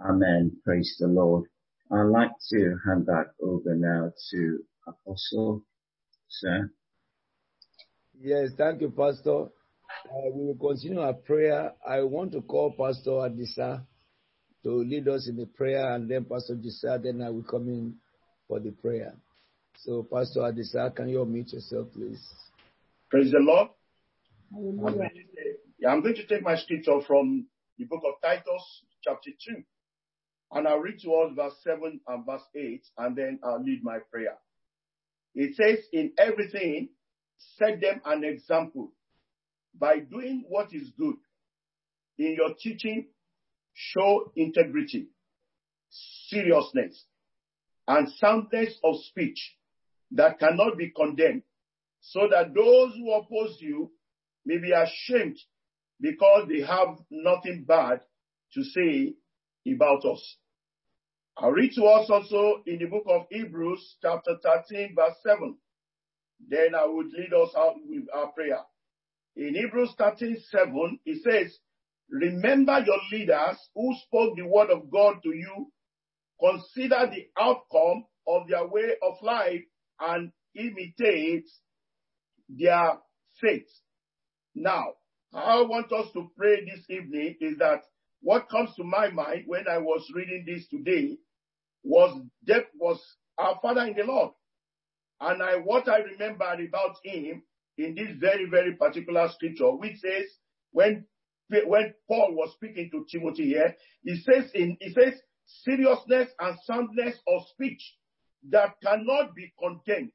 [0.00, 0.52] Amen.
[0.64, 1.44] Praise the Lord.
[1.92, 5.62] I'd like to hand back over now to Apostle,
[6.28, 6.70] sir.
[8.18, 9.44] Yes, thank you, Pastor.
[10.10, 11.72] Uh, we will continue our prayer.
[11.86, 13.84] I want to call Pastor Adisa
[14.62, 17.94] to lead us in the prayer, and then Pastor Adisa, then I will come in
[18.48, 19.14] for the prayer.
[19.76, 22.26] So, Pastor Adisa, can you unmute yourself, please?
[23.10, 23.68] Praise the Lord.
[24.56, 27.46] I'm going, take, yeah, I'm going to take my scripture from
[27.78, 29.62] the book of Titus, chapter 2.
[30.52, 33.98] And I'll read to us verse 7 and verse 8, and then I'll lead my
[34.10, 34.36] prayer.
[35.34, 36.90] It says, In everything,
[37.58, 38.92] set them an example
[39.78, 41.16] by doing what is good.
[42.18, 43.08] In your teaching,
[43.72, 45.08] show integrity,
[46.28, 47.04] seriousness,
[47.88, 49.56] and soundness of speech
[50.12, 51.42] that cannot be condemned,
[52.00, 53.90] so that those who oppose you
[54.46, 55.38] may be ashamed
[56.00, 58.00] because they have nothing bad
[58.54, 59.14] to say
[59.72, 60.36] about us.
[61.36, 65.56] I'll read to us also in the book of Hebrews, chapter 13, verse 7.
[66.48, 68.60] Then I would lead us out with our prayer.
[69.36, 71.58] In Hebrews 13, 7, it says,
[72.08, 75.72] Remember your leaders who spoke the word of God to you.
[76.38, 79.62] Consider the outcome of their way of life
[80.00, 81.48] and imitate
[82.48, 82.98] their
[83.40, 83.68] faith.
[84.54, 84.94] Now,
[85.32, 87.82] I want us to pray this evening is that
[88.24, 91.18] what comes to my mind when I was reading this today
[91.82, 92.98] was that was
[93.36, 94.30] our Father in the Lord.
[95.20, 97.42] And I, what I remember about him
[97.76, 100.24] in this very, very particular scripture, which says
[100.72, 101.04] when,
[101.50, 105.12] when Paul was speaking to Timothy here, he says in, he says
[105.62, 107.82] seriousness and soundness of speech
[108.48, 110.12] that cannot be content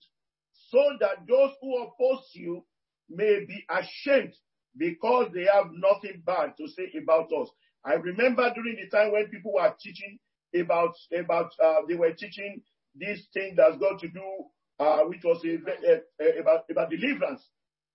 [0.71, 2.65] so that those who oppose you
[3.07, 4.33] may be ashamed
[4.75, 7.49] because they have nothing bad to say about us.
[7.85, 10.19] I remember during the time when people were teaching
[10.55, 12.61] about, about, uh, they were teaching
[12.95, 14.45] this thing that's got to do,
[14.79, 15.57] uh, which was a,
[15.91, 17.41] a, a, about, about deliverance.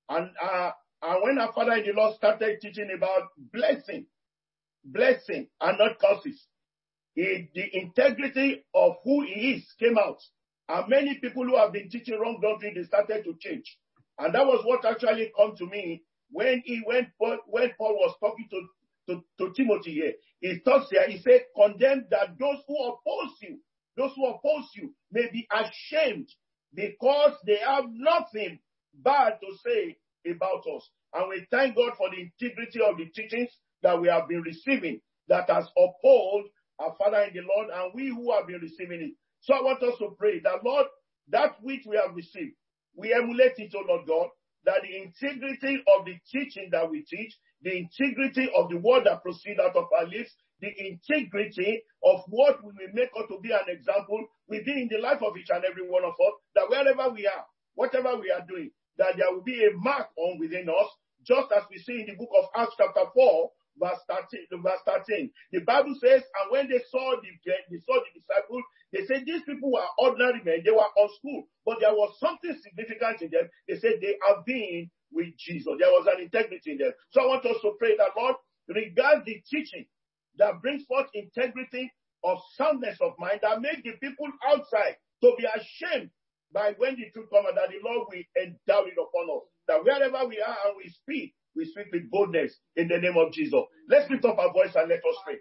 [0.08, 0.70] And, uh,
[1.02, 4.06] and when our father in the Lord started teaching about blessing,
[4.84, 6.46] blessing and not curses,
[7.16, 10.18] it, the integrity of who he is came out.
[10.68, 13.76] And many people who have been teaching wrong doctrine, they started to change.
[14.18, 18.46] And that was what actually come to me when he went, when Paul was talking
[18.50, 18.62] to,
[19.08, 20.12] to, to Timothy here.
[20.40, 23.58] He talks here, he said, condemn that those who oppose you,
[23.96, 26.28] those who oppose you may be ashamed
[26.74, 28.58] because they have nothing
[28.94, 29.96] bad to say
[30.30, 30.88] about us.
[31.12, 33.50] And we thank God for the integrity of the teachings
[33.82, 36.46] that we have been receiving that has upheld
[36.78, 39.12] our Father in the Lord and we who have been receiving it.
[39.40, 40.86] So I want us to pray that Lord,
[41.28, 42.54] that which we have received,
[42.96, 44.28] we emulate it, O Lord God,
[44.64, 49.22] that the integrity of the teaching that we teach, the integrity of the word that
[49.22, 53.50] proceeds out of our lips, the integrity of what we will make us to be
[53.50, 57.26] an example within the life of each and every one of us, that wherever we
[57.26, 60.90] are, whatever we are doing, that there will be a mark on within us,
[61.26, 63.50] just as we see in the book of Acts chapter 4,
[63.80, 65.30] verse 13, verse 13.
[65.52, 68.62] The Bible says, and when they saw the, they saw the disciples,
[68.94, 70.62] they said these people were ordinary men.
[70.64, 73.48] They were on school, but there was something significant in them.
[73.68, 75.74] They said they have been with Jesus.
[75.78, 76.92] There was an integrity in them.
[77.10, 78.36] So I want us to pray that Lord,
[78.68, 79.86] regard the teaching
[80.38, 81.90] that brings forth integrity
[82.24, 86.10] of soundness of mind that make the people outside to be ashamed
[86.52, 89.44] by when the truth comes that the Lord will endow it upon us.
[89.68, 93.32] That wherever we are and we speak, we speak with boldness in the name of
[93.32, 93.60] Jesus.
[93.88, 95.36] Let's lift up our voice and let us pray.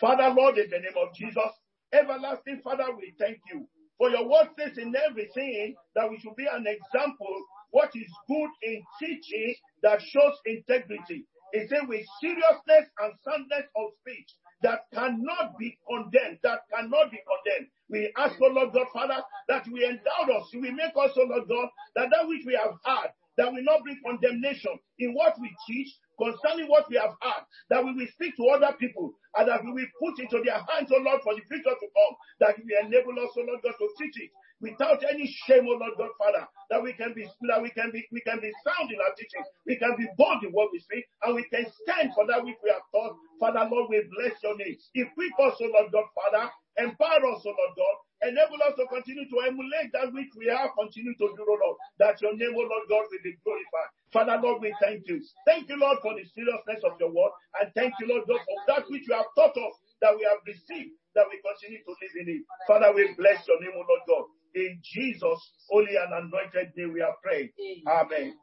[0.00, 1.50] Father, Lord, in the name of Jesus,
[1.92, 3.66] everlasting Father, we thank you.
[3.98, 8.50] For your word says in everything that we should be an example what is good
[8.62, 11.26] in teaching that shows integrity.
[11.52, 14.28] He said with seriousness and soundness of speech
[14.62, 17.68] that cannot be condemned, that cannot be condemned.
[17.90, 21.48] We ask, O Lord God, Father, that we endow us, we make us, O Lord
[21.48, 25.50] God, that that which we have had, that will not bring condemnation in what we
[25.66, 29.64] teach concerning what we have had, that we will speak to other people and that
[29.64, 32.70] we will put into their hands, O Lord, for the future to come, that we
[32.82, 36.46] enable us, O Lord God, to teach it without any shame, O Lord God, Father,
[36.70, 39.44] that we can be that we can be we can be sound in our teaching,
[39.66, 42.56] we can be bold in what we speak, and we can stand for that which
[42.62, 43.16] we have taught.
[43.40, 44.76] Father, Lord, we bless your name.
[44.94, 49.26] Equip us, O Lord God, Father, empower us, O Lord God, enable us to continue
[49.28, 52.62] to emulate that which we have continued to do, O Lord, that your name, O
[52.66, 53.90] Lord God, will be glorified.
[54.10, 55.20] Father, Lord, we thank you.
[55.44, 58.58] Thank you, Lord, for the seriousness of your word, and thank you, Lord God, for
[58.66, 62.14] that which you have taught us, that we have received, that we continue to live
[62.22, 62.42] in it.
[62.66, 64.24] Father, we bless your name, O Lord God.
[64.54, 67.50] In Jesus' holy and anointed name we are praying.
[67.86, 68.34] Amen.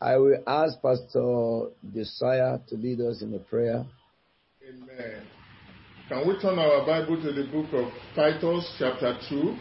[0.00, 3.86] I will ask Pastor Josiah to lead us in a prayer.
[4.68, 5.22] Amen.
[6.08, 9.56] Can we turn our Bible to the book of Titus, chapter 2?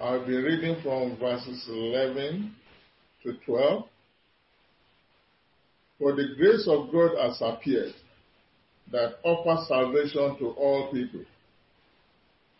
[0.00, 2.54] I'll be reading from verses 11
[3.24, 3.84] to 12.
[5.98, 7.94] For the grace of God has appeared
[8.92, 11.24] that offers salvation to all people.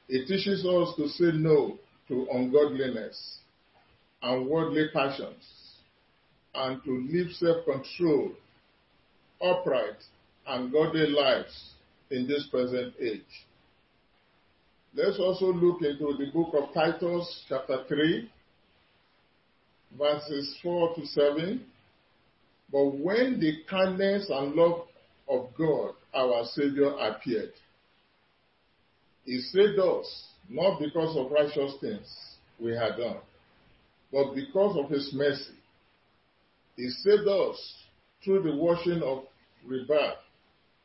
[0.09, 3.39] It teaches us to say no to ungodliness
[4.21, 5.45] and worldly passions
[6.57, 8.33] and to live self-controlled,
[9.41, 9.99] upright,
[10.47, 11.75] and godly lives
[12.11, 13.23] in this present age.
[14.95, 18.31] Let's also look into the book of Titus, chapter 3,
[19.99, 21.65] verses 4 to 7.
[22.71, 24.87] But when the kindness and love
[25.29, 27.53] of God, our Savior, appeared,
[29.25, 33.17] He saved us not because of righteous things we had done,
[34.13, 35.59] but because of His mercy.
[36.77, 37.75] He saved us
[38.25, 39.25] through the washing of
[39.67, 40.19] rebirth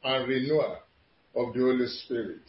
[0.04, 0.78] and renewer
[1.36, 2.42] of the Holy Spirit,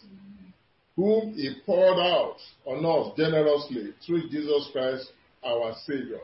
[0.96, 5.12] whom He poured out on us generously through Jesus Christ,
[5.44, 6.20] our Savior,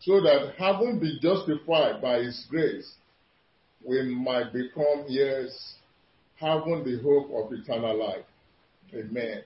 [0.00, 2.94] so that having been justified by His grace,
[3.86, 5.74] we might become heirs,
[6.36, 8.24] having the hope of eternal life.
[8.94, 9.42] Amen.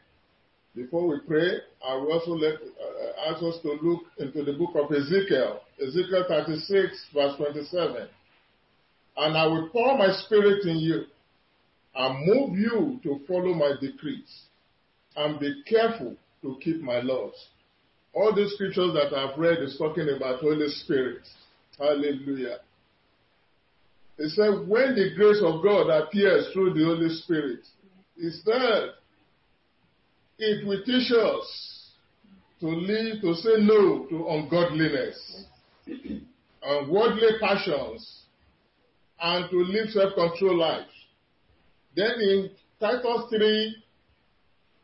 [0.75, 4.71] Before we pray, I will also let, uh, ask us to look into the book
[4.77, 8.09] of Ezekiel, Ezekiel 36, verse 27.
[9.19, 11.05] And I will pour my spirit in you
[11.95, 14.43] and move you to follow my decrees
[15.17, 17.35] and be careful to keep my laws.
[18.15, 21.23] All these scriptures that I've read is talking about Holy Spirit.
[21.79, 22.59] Hallelujah.
[24.17, 27.61] He said, when the grace of God appears through the Holy Spirit,
[28.45, 28.91] said,
[30.39, 31.91] it will teach us
[32.61, 35.45] to live, to say no to ungodliness
[35.87, 38.23] and worldly passions
[39.21, 40.91] and to live self-control lives.
[41.97, 42.51] Then in
[42.81, 43.77] Titus 3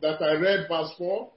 [0.03, 1.31] that I read verse 4,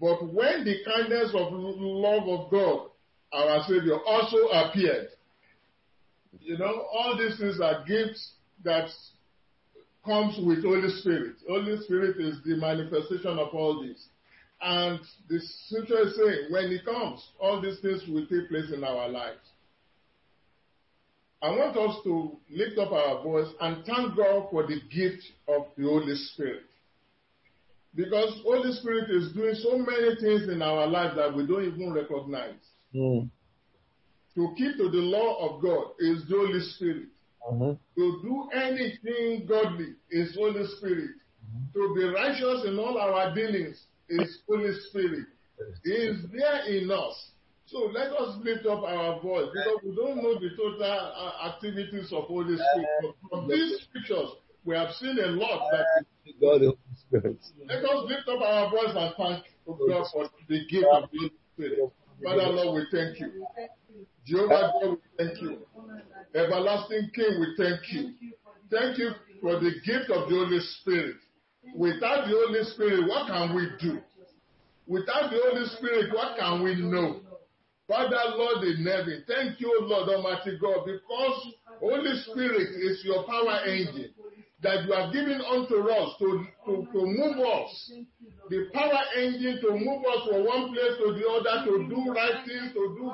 [0.00, 2.88] but when the kindness of love of God,
[3.32, 5.08] our Savior, also appeared,
[6.40, 8.32] you know, all these things are gifts
[8.64, 8.88] that
[10.04, 11.36] comes with Holy Spirit.
[11.46, 14.06] Holy Spirit is the manifestation of all this.
[14.62, 18.82] And the scripture is saying, when He comes, all these things will take place in
[18.84, 19.38] our lives.
[21.42, 25.66] I want us to lift up our voice and thank God for the gift of
[25.76, 26.62] the Holy Spirit.
[27.94, 31.92] Because Holy Spirit is doing so many things in our life that we don't even
[31.92, 32.60] recognize.
[32.94, 33.30] Mm.
[34.34, 37.08] To keep to the law of God is the Holy Spirit.
[37.50, 37.78] Mhm.
[37.96, 41.10] To do anything godly is Holy Spirit.
[41.74, 45.26] To be righteous in all our dealings is Holy Spirit.
[45.84, 47.32] He is there in us.
[47.70, 52.12] So let us lift up our voice because we don't know the total uh, activities
[52.12, 52.88] of Holy Spirit.
[53.30, 54.28] But from these scriptures,
[54.64, 56.04] we have seen a lot that
[56.40, 57.38] God, Holy Spirit.
[57.68, 61.32] let us lift up our voice and thank God for the gift of the Holy
[61.54, 61.78] Spirit.
[62.24, 63.46] Father Lord, we thank you.
[64.26, 65.58] Jehovah God, we thank you.
[66.34, 68.14] Everlasting King, we thank you.
[68.68, 71.16] Thank you for the gift of the Holy Spirit.
[71.76, 74.00] Without the Holy Spirit, what can we do?
[74.88, 77.20] Without the Holy Spirit, what can we know?
[77.90, 81.46] Father, Lord in heaven, thank you, Lord Almighty God, because
[81.80, 84.14] Holy Spirit is your power engine
[84.62, 87.92] that you have given unto us to, to, to move us.
[88.48, 92.46] The power engine to move us from one place to the other, to do right
[92.46, 93.10] things, to do,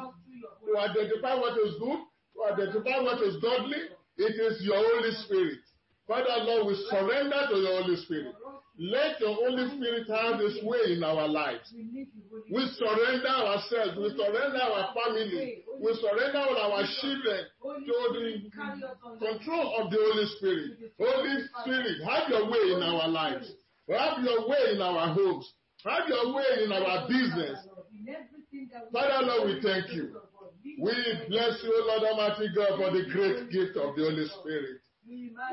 [0.68, 1.96] to identify what is good,
[2.36, 3.80] to identify what is godly.
[4.18, 5.60] It is your Holy Spirit.
[6.06, 8.34] Father, Lord, we surrender to your Holy Spirit.
[8.78, 11.72] Let your Holy Spirit have His way in our lives.
[11.72, 13.96] We surrender ourselves.
[13.96, 15.64] We surrender our family.
[15.80, 17.80] We surrender all our children to
[18.12, 20.92] the control of the Holy Spirit.
[21.00, 23.50] Holy Spirit, have your way in our lives.
[23.88, 25.50] Have your way in our homes.
[25.84, 27.58] Have your way in our business.
[28.92, 30.16] Father Lord, we thank you.
[30.78, 30.92] We
[31.28, 34.80] bless you, Lord Almighty God, for the great gift of the Holy Spirit.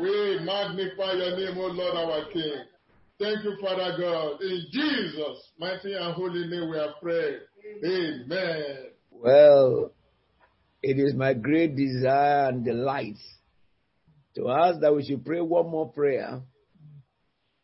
[0.01, 2.65] We magnify your name, O Lord our King.
[3.23, 4.41] Thank you, Father God.
[4.41, 7.39] In Jesus' mighty and holy name we are praying.
[7.85, 8.87] Amen.
[9.11, 9.93] Well,
[10.81, 13.15] it is my great desire and delight
[14.35, 16.41] to ask that we should pray one more prayer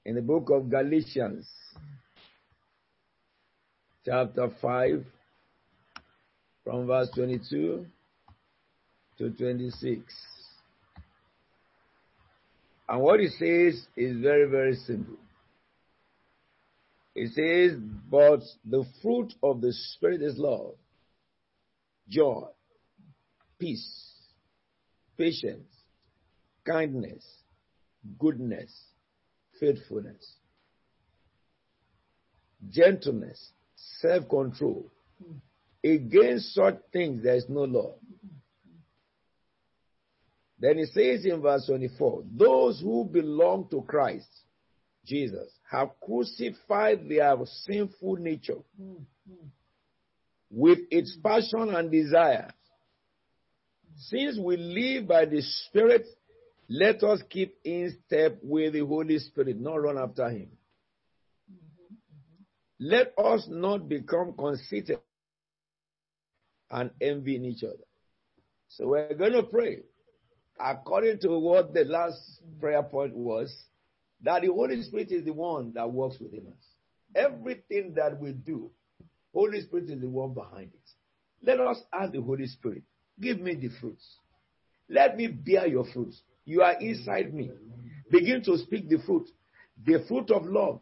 [0.06, 1.46] in the book of Galatians,
[4.06, 5.06] chapter 5,
[6.64, 7.86] from verse 22
[9.18, 10.02] to 26.
[12.88, 15.18] And what it says is very, very simple.
[17.16, 17.80] It says,
[18.10, 20.76] But the fruit of the Spirit is love,
[22.08, 22.46] joy,
[23.60, 24.14] peace,
[25.18, 25.68] patience,
[26.66, 27.26] kindness,
[28.18, 28.72] goodness,
[29.60, 30.34] faithfulness,
[32.70, 33.52] gentleness,
[34.00, 34.90] self control.
[35.84, 37.96] Against such things there is no law.
[40.60, 44.28] Then it says in verse 24, those who belong to Christ,
[45.10, 47.36] Jesus, have crucified their
[47.66, 48.60] sinful nature
[50.52, 52.52] with its passion and desire.
[53.98, 56.06] Since we live by the Spirit,
[56.70, 60.50] let us keep in step with the Holy Spirit, not run after Him.
[62.80, 65.00] Let us not become conceited
[66.72, 67.84] and envying each other.
[68.70, 69.80] So we're going to pray
[70.60, 72.22] according to what the last
[72.60, 73.54] prayer point was
[74.24, 76.66] that the Holy Spirit is the one that works within us.
[77.16, 78.70] Everything that we do,
[79.34, 80.90] Holy Spirit is the one behind it.
[81.42, 82.84] Let us ask the Holy Spirit,
[83.20, 84.06] give me the fruits.
[84.90, 86.22] Let me bear your fruits.
[86.46, 87.52] You are inside me.
[88.12, 89.30] Begin to speak the fruit.
[89.86, 90.82] The fruit of love,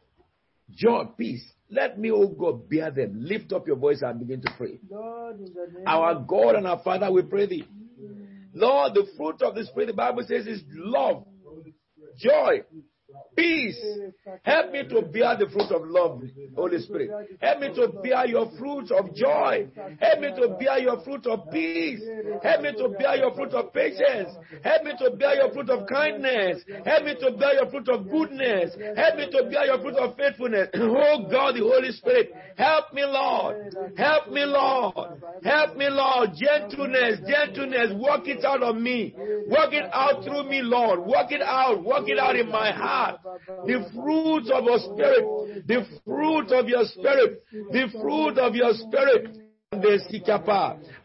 [0.72, 1.44] joy, peace.
[1.70, 3.20] Let me, oh God, bear them.
[3.20, 4.80] Lift up your voice and begin to pray.
[4.90, 7.68] Lord, in the name Our God and our Father, we pray thee.
[8.54, 11.26] Lord, the fruit of the Spirit, the Bible says, is love,
[12.18, 12.64] joy,
[13.36, 13.78] peace.
[14.44, 16.22] Help me to bear the fruit of love,
[16.56, 17.12] Holy Spirit.
[17.40, 19.68] Help me to bear your fruit of joy.
[20.00, 22.02] Help me to bear your fruit of peace.
[22.44, 24.34] Help me to bear your fruit of patience.
[24.64, 26.64] Help me to bear your fruit of kindness.
[26.86, 28.76] Help me to bear your fruit of goodness.
[28.96, 30.70] Help me to bear your fruit of faithfulness.
[31.08, 33.74] Oh God, the Holy Spirit, help me, Lord.
[33.96, 35.22] Help me, Lord.
[35.44, 36.32] Help me, Lord.
[36.36, 39.14] Gentleness, gentleness, work it out of me.
[39.48, 41.02] Work it out through me, Lord.
[41.02, 41.84] Work it out.
[41.84, 42.97] Work it out in my heart.
[43.66, 45.68] The fruit of your spirit.
[45.68, 47.44] The fruit of your spirit.
[47.52, 49.38] The fruit of your spirit.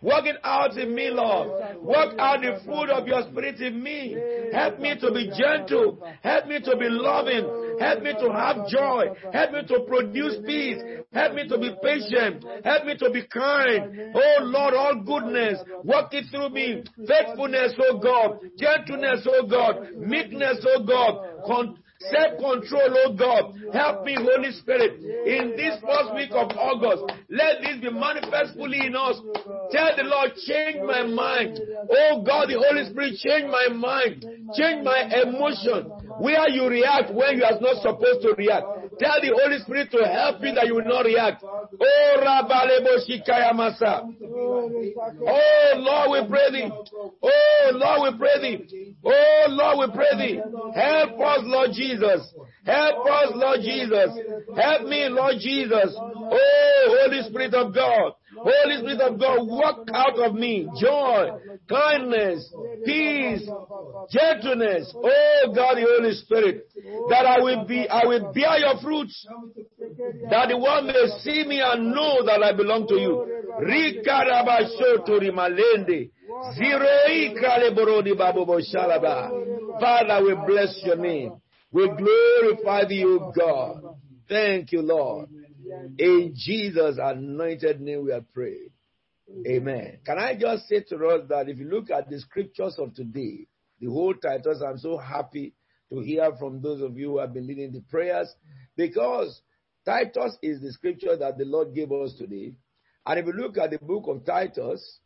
[0.02, 1.48] Work it out in me, Lord.
[1.82, 4.16] Work out the fruit of your spirit in me.
[4.52, 5.98] Help me to be gentle.
[6.22, 7.44] Help me to be loving.
[7.80, 9.06] Help me to have joy.
[9.32, 10.80] Help me to produce peace.
[11.12, 12.44] Help me to be patient.
[12.64, 14.14] Help me to be kind.
[14.14, 15.58] Oh Lord, all goodness.
[15.82, 16.84] Work it through me.
[17.06, 18.38] Faithfulness, oh God.
[18.56, 19.88] Gentleness, oh God.
[19.96, 21.44] Meekness, oh God.
[21.46, 21.78] Con-
[22.10, 23.54] Self-control, oh God.
[23.72, 24.98] Help me, Holy Spirit.
[25.26, 29.20] In this first week of August, let this be manifest fully in us.
[29.70, 31.60] Tell the Lord, change my mind.
[31.90, 34.24] Oh God, the Holy Spirit, change my mind.
[34.54, 35.90] Change my emotion.
[36.18, 38.66] Where you react when you are not supposed to react.
[39.02, 41.42] Tell the Holy Spirit to help you that you will not react.
[41.42, 44.06] Oh Rabalebo Shikaya Masa.
[44.22, 46.70] Oh Lord, we pray thee.
[46.70, 48.94] Oh Lord, we pray thee.
[49.04, 50.40] Oh Lord, we pray thee.
[50.74, 52.32] Help us, Lord Jesus.
[52.64, 54.10] Help us, Lord Jesus.
[54.56, 55.96] Help me, Lord Jesus.
[55.98, 58.12] Oh Holy Spirit of God.
[58.34, 61.30] Holy Spirit of God, work out of me joy,
[61.68, 62.52] kindness,
[62.84, 63.48] peace,
[64.10, 64.92] gentleness.
[64.94, 66.66] Oh God, the Holy Spirit,
[67.08, 69.26] that I will be, I will bear your fruits,
[70.30, 73.26] that the world may see me and know that I belong to you.
[79.80, 81.32] Father, we bless your name.
[81.70, 83.96] We glorify O God.
[84.28, 85.28] Thank you, Lord.
[85.98, 88.70] In Jesus' anointed name we are praying.
[89.46, 89.98] Amen.
[90.04, 93.46] Can I just say to us that if you look at the scriptures of today,
[93.80, 95.54] the whole titles, I'm so happy
[95.90, 98.28] to hear from those of you who have been leading the prayers
[98.76, 99.40] because
[99.84, 102.54] Titus is the scripture that the Lord gave us today.
[103.06, 105.00] And if you look at the book of Titus,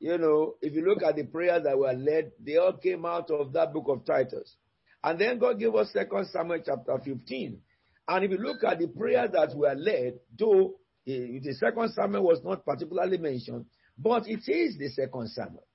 [0.00, 3.30] you know, if you look at the prayers that were led, they all came out
[3.30, 4.56] of that book of Titus.
[5.02, 7.60] And then God gave us Second Samuel chapter 15.
[8.08, 12.24] And if you look at the prayers that were led, though eh, the second Samuel
[12.24, 13.66] was not particularly mentioned,
[13.98, 15.66] but it is the second Samuel.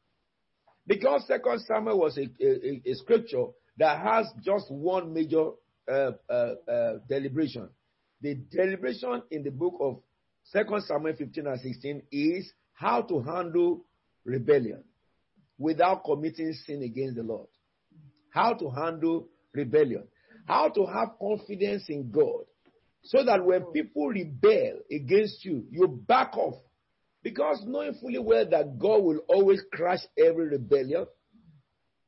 [0.87, 3.45] Because second Samuel was a, a, a scripture
[3.77, 5.51] that has just one major
[5.89, 7.69] uh, uh, uh, deliberation.
[8.21, 9.99] The deliberation in the book of
[10.45, 13.85] Second Samuel 15 and 16 is how to handle
[14.25, 14.83] rebellion
[15.57, 17.47] without committing sin against the Lord.
[18.29, 20.07] How to handle rebellion.
[20.45, 22.45] How to have confidence in God.
[23.03, 23.71] So that when hmm.
[23.71, 26.55] people rebel against you, you back off.
[27.21, 31.05] Because knowing fully well that God will always crush every rebellion.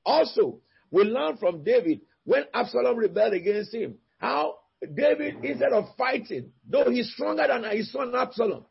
[0.05, 0.59] Also,
[0.91, 6.89] we learn from David when Absalom rebelled against him, how David, instead of fighting, though
[6.89, 8.65] he's stronger than his son Absalom.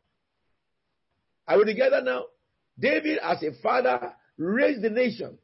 [1.47, 2.25] Are we together now?
[2.79, 5.37] David, as a father, raised the nation.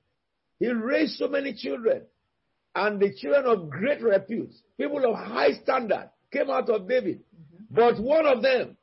[0.59, 2.03] He raised so many children.
[2.73, 7.19] And the children of great repute, people of high standard, came out of David.
[7.19, 7.75] Mm-hmm.
[7.75, 8.77] But one of them,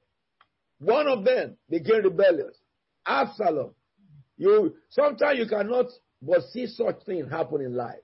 [0.79, 2.57] one of them became rebellious.
[3.07, 3.75] Absalom.
[4.37, 5.87] You sometimes you cannot
[6.23, 7.97] but see such thing happen in life.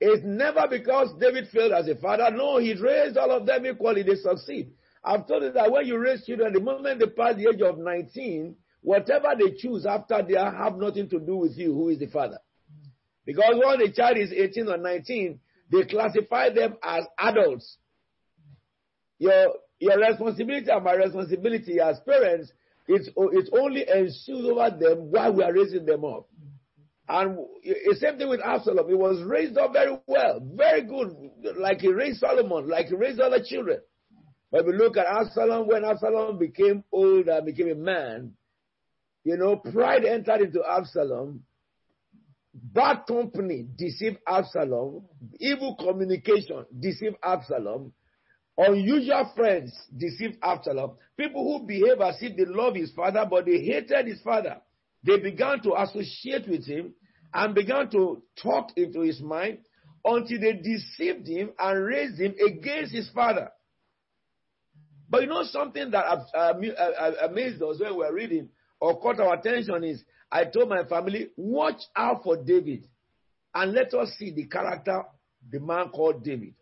[0.00, 2.30] It's never because David failed as a father.
[2.30, 4.02] No, he raised all of them equally.
[4.02, 4.70] They succeed.
[5.04, 7.78] I've told you that when you raise children, the moment they pass the age of
[7.78, 12.06] 19, whatever they choose after they have nothing to do with you, who is the
[12.06, 12.38] father.
[13.28, 15.38] Because when the child is 18 or 19,
[15.70, 17.76] they classify them as adults.
[19.18, 19.48] Your,
[19.78, 22.50] your responsibility and my responsibility as parents,
[22.86, 26.26] it's, it's only ensues over them while we are raising them up.
[27.06, 28.88] And the same thing with Absalom.
[28.88, 31.14] He was raised up very well, very good,
[31.58, 33.80] like he raised Solomon, like he raised other children.
[34.50, 38.32] But we look at Absalom, when Absalom became old became a man,
[39.22, 41.42] you know, pride entered into Absalom.
[42.62, 45.04] Bad company deceived Absalom.
[45.38, 47.92] Evil communication deceived Absalom.
[48.56, 50.96] Unusual friends deceived Absalom.
[51.16, 54.56] People who behave as if they love his father, but they hated his father.
[55.04, 56.94] They began to associate with him
[57.32, 59.58] and began to talk into his mind
[60.04, 63.50] until they deceived him and raised him against his father.
[65.08, 66.52] But you know something that uh, uh,
[66.82, 68.48] uh, amazed us when we were reading
[68.80, 72.86] or caught our attention is I told my family, watch out for David
[73.54, 75.02] and let us see the character
[75.50, 76.54] the man called David.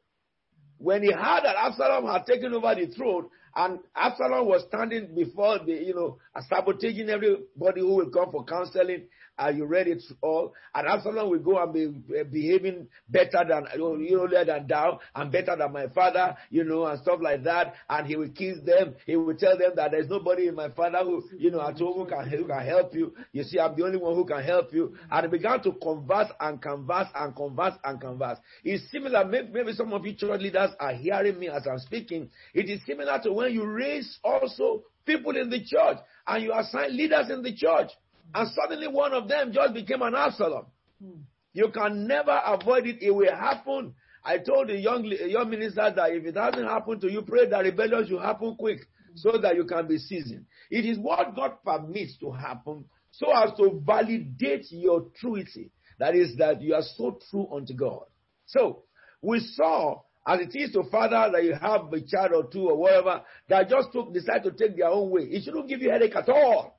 [0.78, 5.58] When he heard that Absalom had taken over the throne, and Absalom was standing before
[5.64, 9.06] the, you know, sabotaging everybody who will come for counseling.
[9.38, 10.54] Are you ready to all?
[10.74, 15.30] And Absalom will go and be uh, behaving better than, you know, than thou, and
[15.30, 17.74] better than my father, you know, and stuff like that.
[17.88, 18.94] And he will kiss them.
[19.04, 21.94] He will tell them that there's nobody in my father who, you know, at home
[21.98, 23.14] who can, who can help you.
[23.32, 24.96] You see, I'm the only one who can help you.
[25.10, 28.38] And he began to converse and converse and converse and converse.
[28.64, 29.24] It's similar.
[29.24, 32.30] Maybe some of you church leaders are hearing me as I'm speaking.
[32.54, 36.96] It is similar to when you raise also people in the church and you assign
[36.96, 37.90] leaders in the church,
[38.34, 40.66] and suddenly one of them just became an Absalom.
[41.02, 41.20] Hmm.
[41.52, 43.02] You can never avoid it.
[43.02, 43.94] It will happen.
[44.24, 47.64] I told the young young minister that if it hasn't happened to you, pray that
[47.64, 48.80] rebellion should happen quick
[49.14, 50.46] so that you can be seasoned.
[50.70, 55.70] It is what God permits to happen so as to validate your truity.
[55.98, 58.04] That is that you are so true unto God.
[58.46, 58.82] So
[59.22, 62.76] we saw as it is to father that you have a child or two or
[62.76, 65.22] whatever that just took decide to take their own way.
[65.22, 66.75] It shouldn't give you headache at all.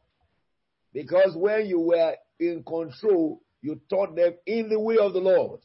[0.97, 5.59] Because when you were in control, you taught them in the way of the Lord.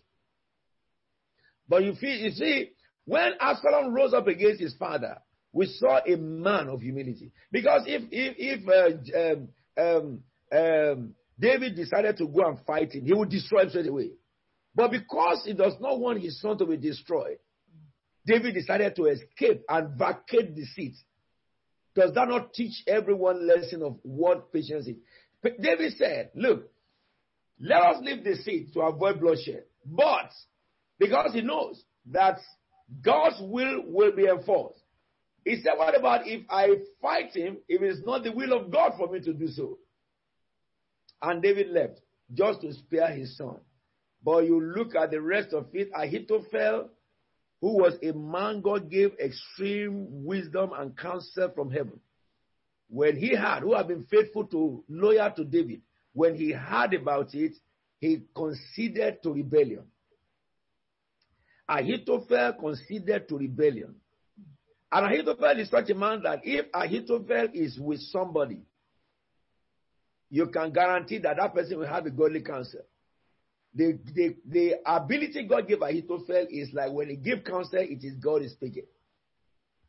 [1.66, 2.72] But you feel, you see,
[3.07, 5.16] when Absalom rose up against his father,
[5.51, 7.33] we saw a man of humility.
[7.51, 10.20] Because if if if uh, um,
[10.53, 14.11] um, um, David decided to go and fight him, he would destroy him straight away.
[14.74, 17.39] But because he does not want his son to be destroyed,
[18.26, 20.97] David decided to escape and vacate the seat.
[21.95, 24.97] Does that not teach everyone lesson of what patience is?
[25.43, 26.70] David said, look,
[27.61, 29.64] let us leave the seat to avoid bloodshed.
[29.84, 30.30] But
[30.99, 32.38] because he knows that
[33.05, 34.78] God's will will be enforced.
[35.45, 36.68] He said, what about if I
[37.01, 39.78] fight him if it's not the will of God for me to do so?
[41.20, 42.01] And David left
[42.32, 43.57] just to spare his son.
[44.24, 46.90] But you look at the rest of it, Ahithophel
[47.62, 52.01] who was a man God gave extreme wisdom and counsel from heaven.
[52.93, 55.80] When he had, who had been faithful to, loyal to David,
[56.12, 57.53] when he heard about it,
[57.99, 59.84] he considered to rebellion.
[61.66, 63.95] Ahithophel considered to rebellion.
[64.90, 68.61] And Ahithophel is such a man that if Ahithophel is with somebody,
[70.28, 72.82] you can guarantee that that person will have a godly counsel.
[73.74, 78.16] the, the, the ability God gave Ahithophel is like when he give counsel, it is
[78.16, 78.84] God is speaking.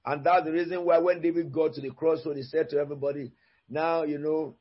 [0.06, 3.32] And that's the reason why when David got to the crossroad, he said to everybody,
[3.70, 4.56] now, you know,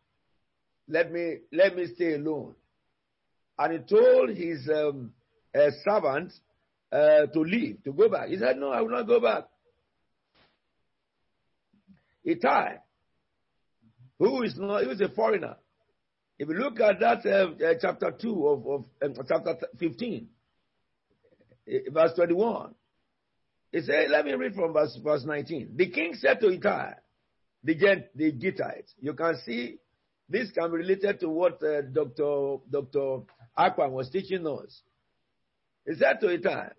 [0.89, 2.55] let me, let me stay alone.
[3.59, 5.13] And he told his um,
[5.55, 6.33] uh, servant
[6.93, 8.29] uh, to leave, to go back.
[8.29, 9.45] He said, no, I will not go back.
[12.25, 12.79] Ittai,
[14.19, 15.57] who is not, he was a foreigner.
[16.39, 20.29] If you look at that uh, uh, chapter 2 of, of um, chapter 15,
[21.69, 22.75] uh, verse 21,
[23.73, 25.73] it said, let me read from verse, verse 19.
[25.77, 26.95] The king said to Ittai,
[27.65, 29.79] the, Gent, the Gittites, you can see
[30.29, 32.57] this can be related to what uh, Dr.
[32.71, 33.23] Dr.
[33.59, 34.83] Akpan was teaching us.
[35.87, 36.71] He said to Ittai,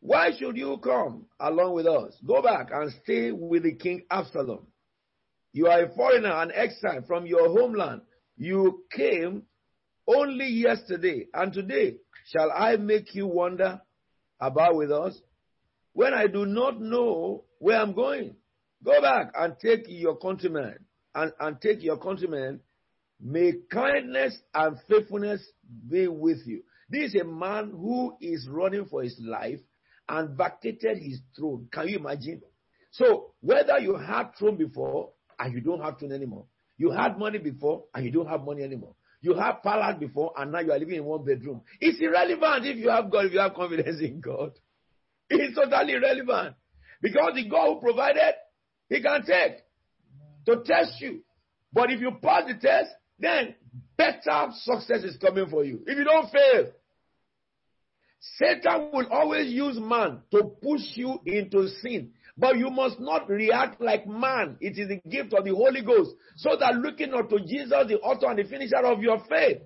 [0.00, 2.14] why should you come along with us?
[2.24, 4.66] Go back and stay with the king Absalom.
[5.52, 8.02] You are a foreigner, an exile from your homeland.
[8.36, 9.42] You came
[10.06, 13.80] only yesterday, and today shall I make you wander
[14.40, 15.20] about with us?
[15.98, 18.36] When I do not know where I'm going,
[18.84, 20.76] go back and take your countrymen,
[21.12, 22.60] and, and take your countrymen.
[23.20, 25.44] May kindness and faithfulness
[25.90, 26.62] be with you.
[26.88, 29.58] This is a man who is running for his life
[30.08, 31.66] and vacated his throne.
[31.72, 32.42] Can you imagine?
[32.92, 36.44] So whether you had throne before and you don't have throne anymore,
[36.76, 38.94] you had money before and you don't have money anymore.
[39.20, 41.62] You had palace before and now you are living in one bedroom.
[41.80, 44.52] It's irrelevant if you have God, if you have confidence in God.
[45.30, 46.56] It's totally irrelevant.
[47.00, 48.34] Because the God who provided,
[48.88, 49.58] He can take
[50.46, 51.22] to test you.
[51.72, 53.54] But if you pass the test, then
[53.96, 55.80] better success is coming for you.
[55.86, 56.72] If you don't fail,
[58.20, 62.12] Satan will always use man to push you into sin.
[62.36, 64.56] But you must not react like man.
[64.60, 66.12] It is the gift of the Holy Ghost.
[66.36, 69.58] So that looking unto Jesus, the author and the finisher of your faith.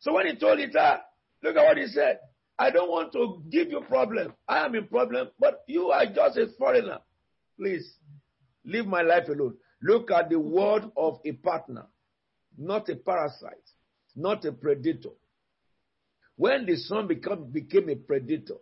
[0.00, 2.18] So when he told it, look at what he said.
[2.58, 4.32] I don't want to give you problem.
[4.48, 6.98] I am in problem, but you are just a foreigner.
[7.58, 7.94] Please,
[8.64, 9.56] leave my life alone.
[9.82, 11.86] Look at the word of a partner,
[12.56, 13.52] not a parasite,
[14.14, 15.10] not a predator.
[16.36, 18.56] When the son become, became a predator,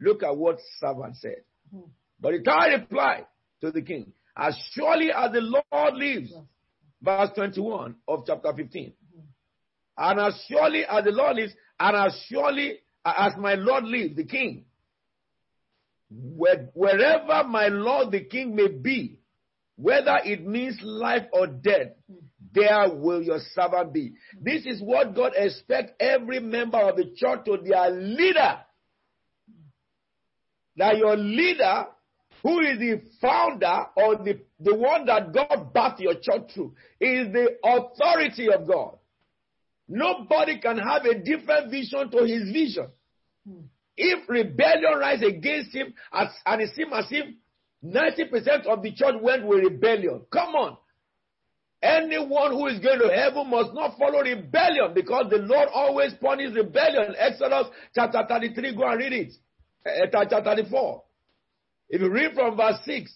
[0.00, 1.42] look at what servant said.
[1.72, 1.90] Hmm.
[2.20, 3.26] But the Ittai replied
[3.60, 6.32] to the king, As surely as the Lord lives,
[7.00, 8.92] verse 21 of chapter 15.
[9.14, 9.20] Hmm.
[9.98, 14.24] And as surely as the Lord lives, and as surely as my Lord lives, the
[14.24, 14.64] king,
[16.10, 19.18] wherever my Lord the king may be,
[19.76, 21.88] whether it means life or death,
[22.52, 24.12] there will your servant be.
[24.40, 28.58] This is what God expects every member of the church to their leader.
[30.76, 31.86] That your leader,
[32.42, 37.32] who is the founder or the, the one that God birthed your church through, is
[37.32, 38.98] the authority of God.
[39.92, 42.88] Nobody can have a different vision to his vision.
[43.94, 47.26] If rebellion rises against him, as, and it seems as if
[47.84, 50.78] 90% of the church went with rebellion, come on.
[51.82, 56.54] Anyone who is going to heaven must not follow rebellion because the Lord always punishes
[56.54, 57.14] rebellion.
[57.18, 59.32] Exodus chapter 33, go and read it.
[59.84, 61.02] Uh, chapter 34.
[61.90, 63.12] If you read from verse 6,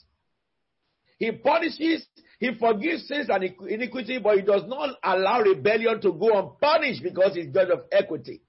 [1.19, 2.07] he punishes,
[2.39, 7.35] he forgives sins and iniquity, but he does not allow rebellion to go unpunished because
[7.35, 8.43] he's God of equity.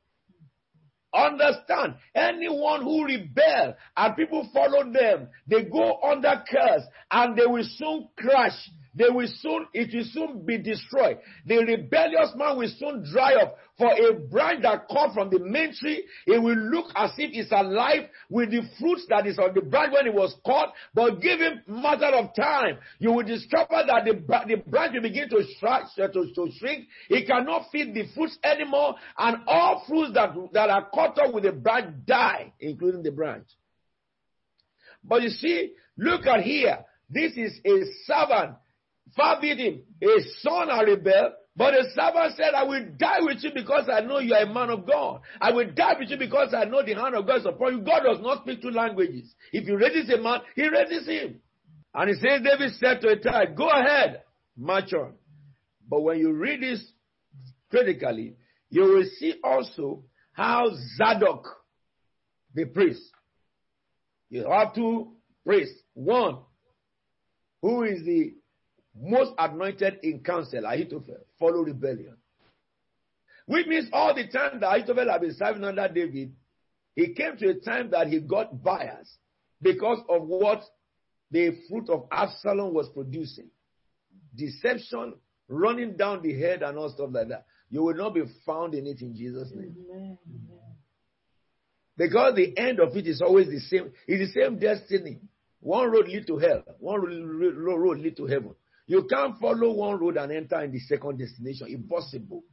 [1.13, 7.63] Understand, anyone who rebel and people follow them, they go under curse and they will
[7.77, 11.19] soon crash they will soon, it will soon be destroyed.
[11.45, 13.57] The rebellious man will soon dry up.
[13.77, 17.51] For a branch that cut from the main tree, it will look as if it's
[17.51, 20.73] alive with the fruits that is on the branch when it was cut.
[20.95, 24.13] But give him matter of time, you will discover that the,
[24.47, 26.87] the branch will begin to shrink, to, to shrink.
[27.07, 31.43] It cannot feed the fruits anymore, and all fruits that, that are cut off with
[31.43, 33.45] the branch die, including the branch.
[35.03, 36.79] But you see, look at here.
[37.11, 38.55] This is a servant
[39.15, 39.81] forbid him.
[40.01, 44.01] A son I rebel, but the servant said, I will die with you because I
[44.01, 45.21] know you are a man of God.
[45.41, 47.81] I will die with you because I know the hand of God is upon you.
[47.81, 49.33] God does not speak two languages.
[49.51, 51.41] If he raises a man, he raises him.
[51.95, 54.21] And he says, David said to Ittai, go ahead,
[54.55, 55.13] march on.
[55.89, 56.83] But when you read this
[57.71, 58.35] critically,
[58.69, 60.03] you will see also
[60.33, 61.47] how Zadok,
[62.53, 63.01] the priest,
[64.29, 65.81] you have two priests.
[65.93, 66.39] One,
[67.61, 68.35] who is the
[69.01, 72.17] most anointed in counsel, Ahithophel, follow rebellion.
[73.45, 76.33] Which means all the time that Ahithophel had been serving under David,
[76.95, 79.17] he came to a time that he got bias
[79.61, 80.63] because of what
[81.31, 83.49] the fruit of Absalom was producing.
[84.35, 85.13] Deception,
[85.47, 87.45] running down the head and all stuff like that.
[87.69, 89.75] you will not be found in it in Jesus' name.
[91.97, 93.91] Because the end of it is always the same.
[94.07, 95.19] It's the same destiny.
[95.59, 96.63] One road lead to hell.
[96.79, 98.55] One road lead to heaven.
[98.87, 101.67] You can't follow one road and enter in the second destination.
[101.67, 102.43] Impossible.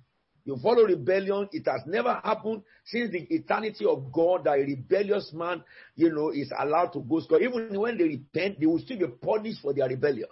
[0.45, 1.49] You follow rebellion.
[1.53, 5.63] It has never happened since the eternity of God that a rebellious man,
[5.95, 7.21] you know, is allowed to go.
[7.41, 10.29] Even when they repent, they will still be punished for their rebellion.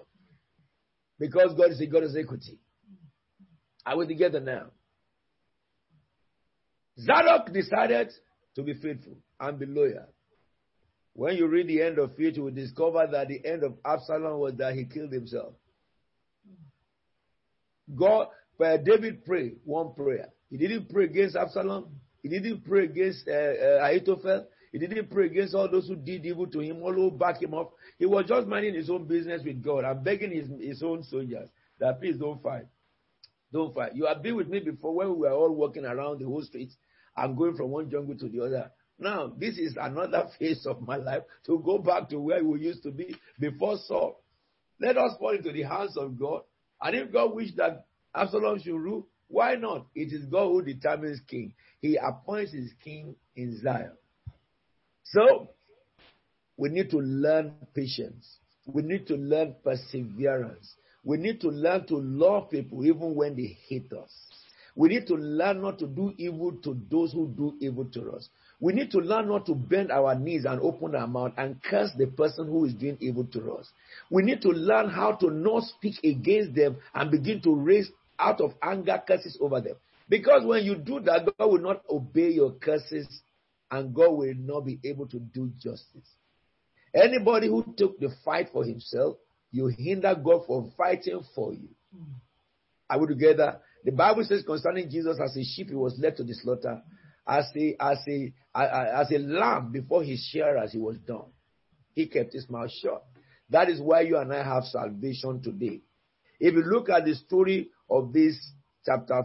[1.18, 2.59] Because God is a God of equity.
[3.86, 4.66] Are we together now?
[6.98, 8.12] Zadok decided
[8.57, 10.09] to be faithful and be loyal.
[11.14, 14.38] When you read the end of it, you will discover that the end of Absalom
[14.40, 15.55] was that he killed himself.
[17.97, 18.28] God,
[18.59, 20.28] but David prayed one prayer.
[20.51, 21.88] He didn't pray against Absalom.
[22.22, 24.47] He didn't pray against uh, uh, Ahithophel.
[24.70, 27.53] He didn't pray against all those who did evil to him, all who back him
[27.55, 27.72] up.
[27.99, 31.49] He was just minding his own business with God and begging his, his own soldiers
[31.78, 32.66] that please don't fight.
[33.53, 33.95] Don't fight.
[33.95, 36.74] You have been with me before when we were all walking around the whole streets
[37.16, 38.70] and going from one jungle to the other.
[38.99, 42.82] Now, this is another phase of my life to go back to where we used
[42.84, 44.22] to be before Saul.
[44.80, 46.43] Let us fall into the hands of God.
[46.82, 49.86] And if God wished that Absalom should rule, why not?
[49.94, 51.54] It is God who determines king.
[51.80, 53.92] He appoints his king in Zion.
[55.04, 55.48] So,
[56.56, 58.38] we need to learn patience.
[58.66, 60.74] We need to learn perseverance.
[61.04, 64.12] We need to learn to love people even when they hate us.
[64.74, 68.28] We need to learn not to do evil to those who do evil to us.
[68.62, 71.90] We need to learn not to bend our knees and open our mouth and curse
[71.98, 73.68] the person who is doing evil to us.
[74.08, 77.90] We need to learn how to not speak against them and begin to raise
[78.20, 79.74] out of anger curses over them.
[80.08, 83.08] Because when you do that, God will not obey your curses
[83.72, 86.08] and God will not be able to do justice.
[86.94, 89.16] Anybody who took the fight for himself,
[89.50, 91.68] you hinder God from fighting for you.
[91.92, 92.12] Hmm.
[92.88, 93.58] Are we together?
[93.84, 96.80] The Bible says concerning Jesus, as a sheep, he was led to the slaughter.
[97.26, 101.26] As a, as a, as a lamb before his shearers, he was dumb.
[101.94, 103.04] He kept his mouth shut.
[103.50, 105.80] That is why you and I have salvation today.
[106.40, 108.36] If you look at the story of this
[108.84, 109.22] chapter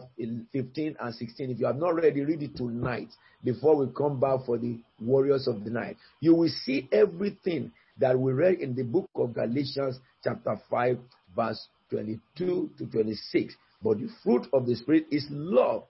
[0.51, 3.09] 15 and 16, if you have not read it, read it tonight
[3.43, 5.97] before we come back for the warriors of the night.
[6.19, 10.99] You will see everything that we read in the book of Galatians, chapter 5,
[11.35, 13.55] verse 22 to 26.
[13.81, 15.83] But the fruit of the Spirit is love.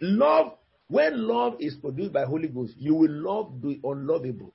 [0.00, 0.54] Love,
[0.88, 4.54] when love is produced by Holy Ghost, you will love the unlovable.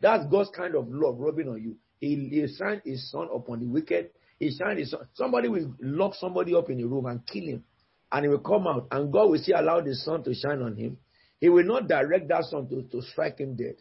[0.00, 1.76] That's God's kind of love rubbing on you.
[2.00, 4.10] He, he shined his sun upon the wicked.
[4.38, 5.00] He shined his sun.
[5.14, 7.64] Somebody will lock somebody up in a room and kill him.
[8.12, 8.86] And he will come out.
[8.92, 10.98] And God will still allow the sun to shine on him.
[11.40, 13.76] He will not direct that sun to, to strike him dead.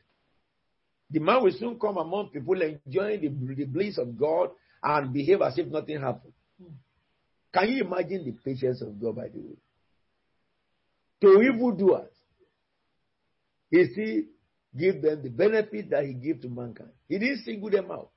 [1.12, 4.50] The man will soon come among people enjoying the, the bliss of God
[4.84, 6.34] and behave as if nothing happened.
[6.62, 6.74] Hmm.
[7.54, 9.56] Can you imagine the patience of God, by the way?
[11.22, 12.11] To evildoers,
[13.72, 14.22] he still
[14.78, 16.91] give them the benefit that he gave to mankind.
[17.07, 18.11] He didn't single them out.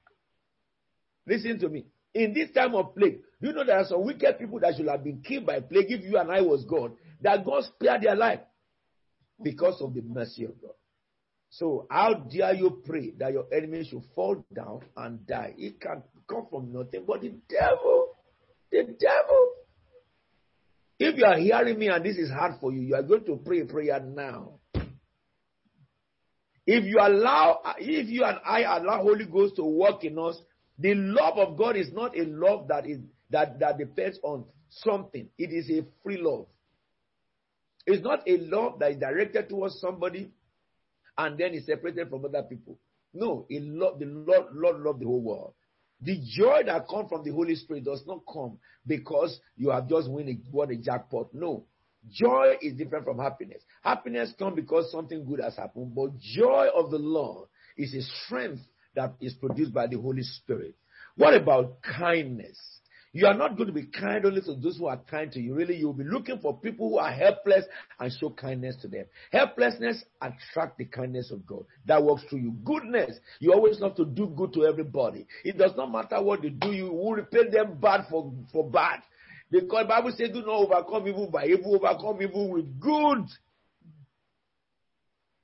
[1.26, 1.86] Listen to me.
[2.12, 5.04] In this time of plague, you know there are some wicked people that should have
[5.04, 6.92] been killed by plague if you and I was God,
[7.22, 8.40] that God spared their life
[9.42, 10.72] because of the mercy of God.
[11.50, 15.54] So how dare you pray that your enemy should fall down and die?
[15.56, 18.08] It can come from nothing but the devil.
[18.70, 19.48] The devil.
[21.02, 23.36] If you are hearing me and this is hard for you, you are going to
[23.36, 24.60] pray a prayer now.
[26.66, 30.36] If you allow, if you and I allow Holy Ghost to work in us,
[30.78, 32.98] the love of God is not a love that is
[33.30, 35.26] that, that depends on something.
[35.38, 36.46] It is a free love.
[37.86, 40.30] It's not a love that is directed towards somebody
[41.16, 42.78] and then is separated from other people.
[43.14, 45.54] No, it love, the Lord, Lord loved the whole world.
[46.02, 50.10] The joy that comes from the Holy Spirit does not come because you have just
[50.10, 51.34] won a, won a jackpot.
[51.34, 51.64] No.
[52.10, 53.62] Joy is different from happiness.
[53.82, 58.62] Happiness comes because something good has happened, but joy of the Lord is a strength
[58.94, 60.74] that is produced by the Holy Spirit.
[61.16, 62.58] What about kindness?
[63.12, 65.54] You are not going to be kind only to those who are kind to you.
[65.54, 67.64] Really, you'll be looking for people who are helpless
[67.98, 69.04] and show kindness to them.
[69.32, 71.64] Helplessness attracts the kindness of God.
[71.86, 72.52] That works through you.
[72.64, 75.26] Goodness, you always have to do good to everybody.
[75.44, 79.00] It does not matter what they do, you will repay them bad for, for bad.
[79.50, 83.26] Because Bible says, do not overcome evil by evil, overcome evil with good.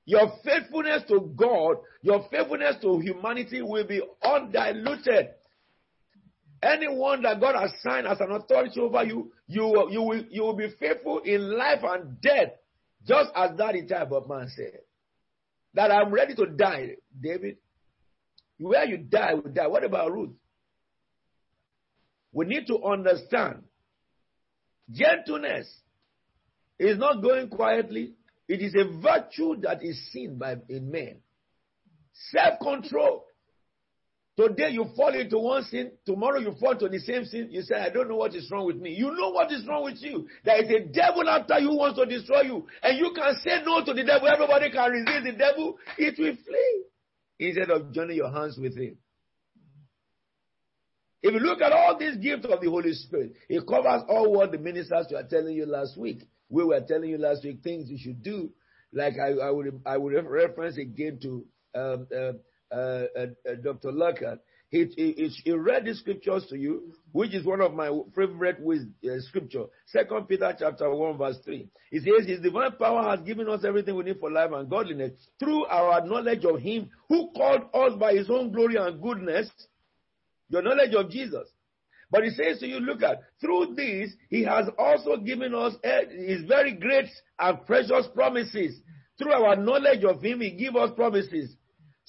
[0.05, 5.31] Your faithfulness to God, your faithfulness to humanity will be undiluted.
[6.61, 10.55] Anyone that God has signed as an authority over you, you, you, will, you will
[10.55, 12.53] be faithful in life and death,
[13.05, 13.75] just as that
[14.11, 14.79] of man said.
[15.75, 17.57] That I'm ready to die, David.
[18.57, 19.67] Where you die, will die.
[19.67, 20.31] What about Ruth?
[22.31, 23.63] We need to understand
[24.91, 25.67] gentleness
[26.79, 28.13] is not going quietly.
[28.47, 31.17] It is a virtue that is seen by in men.
[32.31, 33.25] Self-control.
[34.37, 37.47] Today you fall into one sin, tomorrow you fall into the same sin.
[37.49, 38.91] You say, I don't know what is wrong with me.
[38.93, 40.27] You know what is wrong with you.
[40.45, 42.67] There is a devil after you who wants to destroy you.
[42.83, 44.27] And you can say no to the devil.
[44.27, 45.79] Everybody can resist the devil.
[45.97, 46.83] It will flee.
[47.39, 48.97] Instead of joining your hands with him.
[51.23, 54.51] If you look at all these gifts of the Holy Spirit, it covers all what
[54.51, 56.21] the ministers were telling you last week.
[56.49, 58.51] We were telling you last week things you should do.
[58.93, 62.31] Like I, I would, I would reference again to um, uh,
[62.71, 62.75] Uh,
[63.17, 63.91] uh, uh, Dr.
[63.91, 64.39] Lockhart.
[64.69, 68.81] He, he, he, read the scriptures to you, which is one of my favorite with
[69.05, 69.63] uh, scripture.
[69.85, 71.69] Second Peter chapter one verse three.
[71.89, 75.13] He says, "His divine power has given us everything we need for life and godliness
[75.39, 79.49] through our knowledge of Him who called us by His own glory and goodness."
[80.49, 81.47] Your knowledge of Jesus.
[82.09, 85.73] But he says to you, look at, through this, he has also given us
[86.09, 88.79] his very great and precious promises.
[89.17, 91.53] Through our knowledge of him, he gives us promises.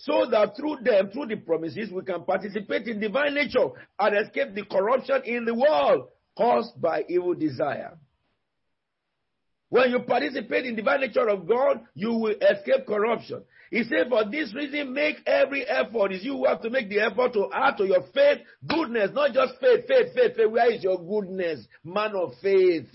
[0.00, 3.68] So that through them, through the promises, we can participate in divine nature
[3.98, 7.98] and escape the corruption in the world caused by evil desire.
[9.70, 13.42] When you participate in divine nature of God, you will escape corruption.
[13.70, 16.12] He said, for this reason, make every effort.
[16.12, 19.32] Is you who have to make the effort to add to your faith goodness, not
[19.34, 20.50] just faith, faith, faith, faith.
[20.50, 21.66] Where is your goodness?
[21.84, 22.86] Man of faith.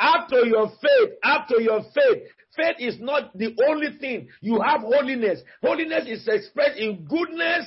[0.00, 1.10] To your faith,
[1.48, 2.22] to your faith.
[2.56, 4.28] Faith is not the only thing.
[4.40, 5.40] You have holiness.
[5.62, 7.66] Holiness is expressed in goodness.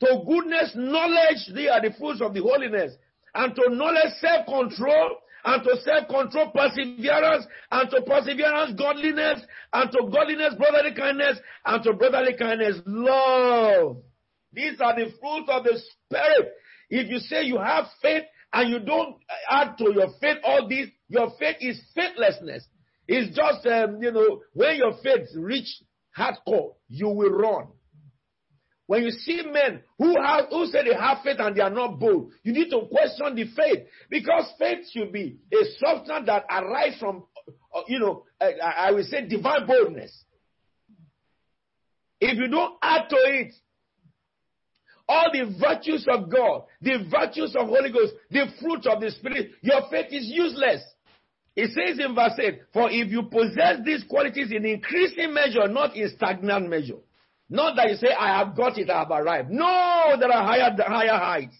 [0.00, 2.92] To goodness, knowledge, they are the fruits of the holiness.
[3.34, 9.40] And to knowledge, self-control and to self-control perseverance, and to perseverance godliness,
[9.72, 13.98] and to godliness brotherly kindness, and to brotherly kindness love.
[14.52, 16.52] These are the fruits of the Spirit.
[16.90, 18.24] If you say you have faith
[18.56, 19.16] and you don't
[19.50, 22.66] add to your faith all these, your faith is faithlessness.
[23.06, 25.68] It's just, um, you know, when your faith reach
[26.16, 27.66] hardcore, you will run.
[28.86, 32.00] When you see men who have who say they have faith and they are not
[32.00, 36.98] bold, you need to question the faith because faith should be a substance that arises
[36.98, 37.24] from,
[37.74, 40.24] uh, you know, uh, I will say divine boldness.
[42.20, 43.52] If you don't add to it
[45.08, 49.52] all the virtues of God, the virtues of Holy Ghost, the fruit of the Spirit,
[49.62, 50.82] your faith is useless.
[51.54, 55.96] It says in verse 8, for if you possess these qualities in increasing measure, not
[55.96, 56.98] in stagnant measure.
[57.48, 59.50] Not that you say, I have got it, I have arrived.
[59.50, 61.56] No, there are higher, higher heights.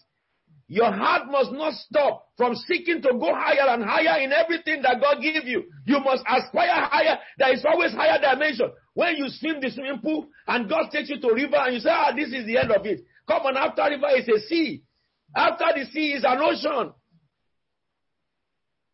[0.67, 4.99] Your heart must not stop from seeking to go higher and higher in everything that
[4.99, 5.63] God gives you.
[5.85, 7.17] You must aspire higher.
[7.37, 8.71] There is always higher dimension.
[8.93, 11.89] When you swim the swimming pool and God takes you to river and you say,
[11.89, 12.99] ah, this is the end of it.
[13.27, 14.83] Come on, after river is a sea.
[15.35, 16.93] After the sea is an ocean.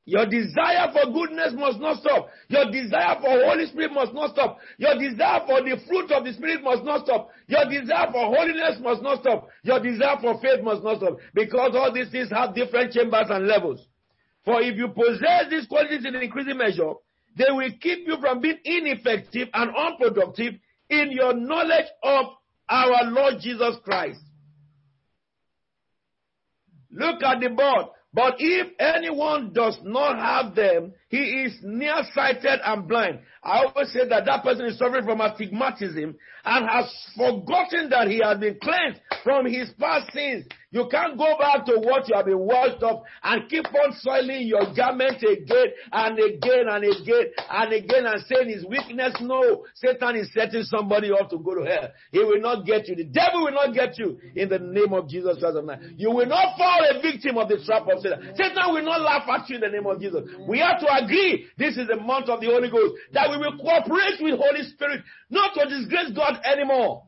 [0.06, 2.28] Your desire for goodness must not stop.
[2.50, 4.60] Your desire for Holy Spirit must not stop.
[4.78, 7.30] Your desire for the fruit of the Spirit must not stop.
[7.48, 9.48] Your desire for holiness must not stop.
[9.64, 11.18] Your desire for faith must not stop.
[11.34, 13.88] Because all these things have different chambers and levels.
[14.44, 16.94] For if you possess these qualities in an increasing measure,
[17.38, 20.56] they will keep you from being ineffective and unproductive
[20.90, 22.26] in your knowledge of
[22.74, 24.20] our Lord Jesus Christ.
[26.92, 27.86] Look at the board.
[28.14, 33.20] But if anyone does not have them, he is nearsighted and blind.
[33.43, 38.20] I always say that that person is suffering from astigmatism and has forgotten that he
[38.24, 40.45] has been cleansed from his past sins.
[40.72, 44.47] You can't go back to what you have been washed of and keep on soiling
[44.47, 49.14] your garment again and again and again and again and saying his weakness.
[49.22, 51.89] No, Satan is setting somebody up to go to hell.
[52.11, 52.95] He will not get you.
[52.95, 55.93] The devil will not get you in the name of Jesus Christ of Nazareth.
[55.95, 58.34] You will not fall a victim of the trap of Satan.
[58.36, 60.24] Satan will not laugh at you in the name of Jesus.
[60.47, 63.58] We have to agree this is the month of the Holy Ghost that we will
[63.58, 67.04] cooperate with Holy Spirit not to disgrace God anymore.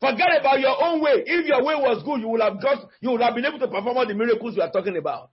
[0.00, 1.24] Forget about your own way.
[1.24, 3.68] If your way was good, you would have got, you would have been able to
[3.68, 5.30] perform all the miracles we are talking about.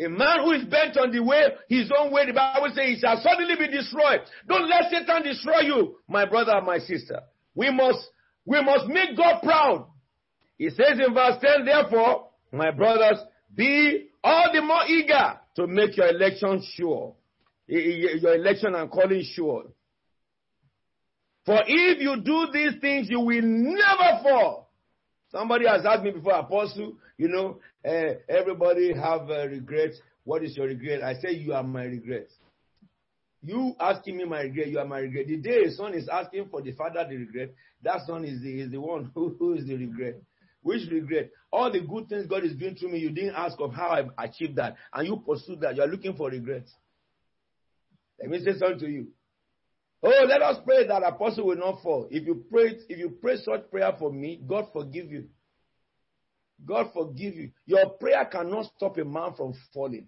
[0.00, 2.98] A man who is bent on the way, his own way, the Bible says he
[2.98, 4.20] shall suddenly be destroyed.
[4.48, 7.20] Don't let Satan destroy you, my brother and my sister.
[7.54, 7.98] We must,
[8.44, 9.86] we must make God proud.
[10.56, 13.18] He says in verse 10, therefore, my brothers,
[13.54, 17.14] be all the more eager to make your election sure.
[17.66, 19.64] Your election and calling sure.
[21.44, 24.70] For if you do these things, you will never fall.
[25.30, 29.98] Somebody has asked me before, Apostle, you know, uh, everybody have uh, regrets.
[30.24, 31.02] What is your regret?
[31.02, 32.28] I say, you are my regret.
[33.42, 35.26] You asking me my regret, you are my regret.
[35.26, 38.60] The day a son is asking for the father the regret, that son is the,
[38.60, 40.20] is the one who, who is the regret.
[40.62, 41.30] Which regret?
[41.52, 44.24] All the good things God is doing through me, you didn't ask of how I
[44.24, 45.76] achieved that, and you pursued that.
[45.76, 46.66] You are looking for regret.
[48.20, 49.08] Let me say something to you.
[50.04, 52.08] Oh, let us pray that apostle will not fall.
[52.10, 55.28] If you pray, if you pray such prayer for me, God forgive you.
[56.64, 57.50] God forgive you.
[57.66, 60.06] Your prayer cannot stop a man from falling.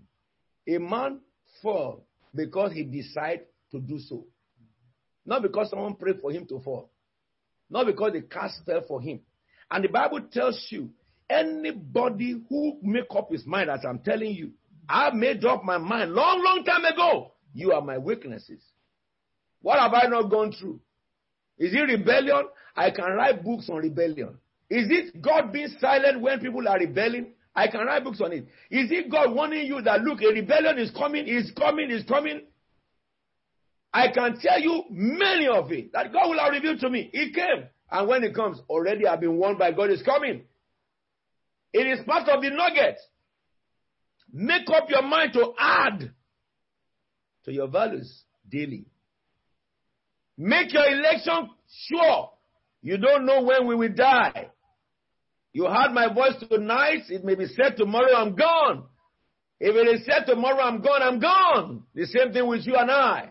[0.68, 1.20] A man
[1.62, 4.26] fall because he decide to do so.
[5.26, 6.90] Not because someone prayed for him to fall.
[7.70, 9.20] Not because they cast spell for him.
[9.70, 10.90] And the Bible tells you,
[11.28, 14.52] anybody who make up his mind, as I'm telling you,
[14.88, 17.32] I made up my mind long, long time ago.
[17.54, 18.62] You are my weaknesses.
[19.62, 20.80] What have I not gone through?
[21.58, 22.48] Is it rebellion?
[22.76, 24.36] I can write books on rebellion.
[24.68, 27.32] Is it God being silent when people are rebelling?
[27.54, 28.46] I can write books on it.
[28.70, 32.42] Is it God warning you that look, a rebellion is coming, is coming, is coming?
[33.92, 37.10] I can tell you many of it that God will have revealed to me.
[37.12, 37.68] It came.
[37.90, 40.42] And when it comes, already I've been warned by God is coming.
[41.72, 42.98] It is part of the nugget.
[44.32, 46.12] Make up your mind to add
[47.44, 48.86] to your values daily.
[50.36, 51.50] Make your election
[51.88, 52.30] sure.
[52.82, 54.48] You don't know when we will die.
[55.52, 57.02] You heard my voice tonight.
[57.08, 58.84] It may be said tomorrow, I'm gone.
[59.60, 61.84] If it is said tomorrow, I'm gone, I'm gone.
[61.94, 63.30] The same thing with you and I.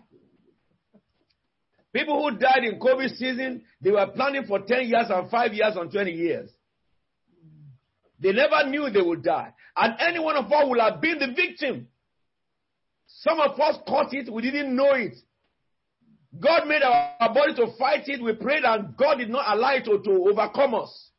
[1.94, 5.76] People who died in COVID season, they were planning for 10 years and 5 years
[5.76, 6.50] and 20 years.
[8.20, 9.54] They never knew they would die.
[9.76, 11.88] And any one of us would have been the victim.
[13.08, 15.14] Some of us caught it, we didn't know it.
[16.40, 18.22] God made our body to fight it.
[18.22, 21.12] We prayed and God did not allow it to, to overcome us.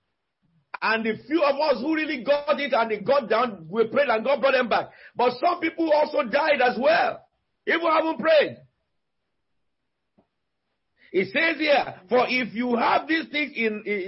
[0.83, 4.09] And the few of us who really got it and they got down, we prayed
[4.09, 4.91] and God brought them back.
[5.15, 7.21] But some people also died as well.
[7.67, 8.57] Even haven't prayed.
[11.15, 14.01] It says here, for if you have these things in, in,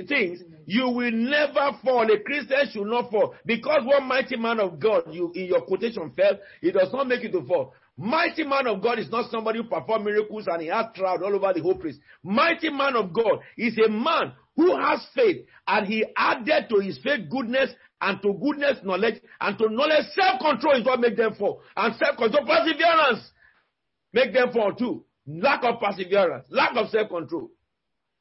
[0.00, 2.04] in, things, you will never fall.
[2.04, 3.34] A Christian should not fall.
[3.46, 7.22] Because one mighty man of God, you in your quotation fell, it does not make
[7.22, 7.72] you to fall.
[7.96, 11.34] Mighty man of God is not somebody who performs miracles and he has crowd all
[11.34, 11.96] over the whole place.
[12.22, 16.98] Mighty man of God is a man who has faith and he added to his
[17.02, 17.70] faith goodness
[18.02, 21.62] and to goodness knowledge and to knowledge self-control is what make them fall.
[21.74, 23.30] And self-control perseverance
[24.12, 25.06] make them fall too.
[25.26, 27.50] Lack of perseverance, lack of self-control,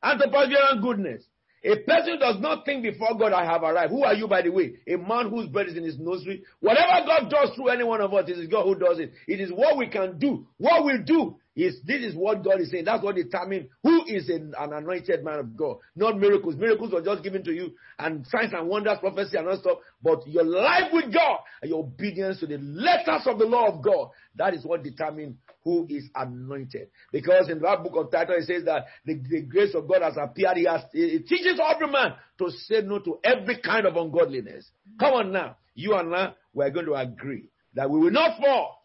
[0.03, 1.23] and to perseverance goodness.
[1.63, 3.91] A person does not think before God, I have arrived.
[3.91, 4.75] Who are you, by the way?
[4.87, 6.43] A man whose bread is in his nursery.
[6.61, 9.11] Whatever God does through any one of us, it is God who does it.
[9.27, 10.47] It is what we can do.
[10.57, 12.85] What we do is this is what God is saying.
[12.85, 15.77] That's what determines who is an, an anointed man of God.
[15.97, 16.55] Not miracles.
[16.55, 19.79] Miracles were just given to you, and signs and wonders, prophecy, and all stuff.
[20.01, 23.83] But your life with God and your obedience to the letters of the law of
[23.83, 25.35] God, that is what determines
[25.69, 26.89] who is anointed.
[27.11, 30.17] Because in that book of Titus, it says that the, the grace of God has
[30.17, 30.57] appeared.
[30.57, 34.69] He has, it teaches every man to say no to every kind of ungodliness.
[34.99, 35.57] Come on now.
[35.75, 38.83] You and I, we're going to agree that we will not fall.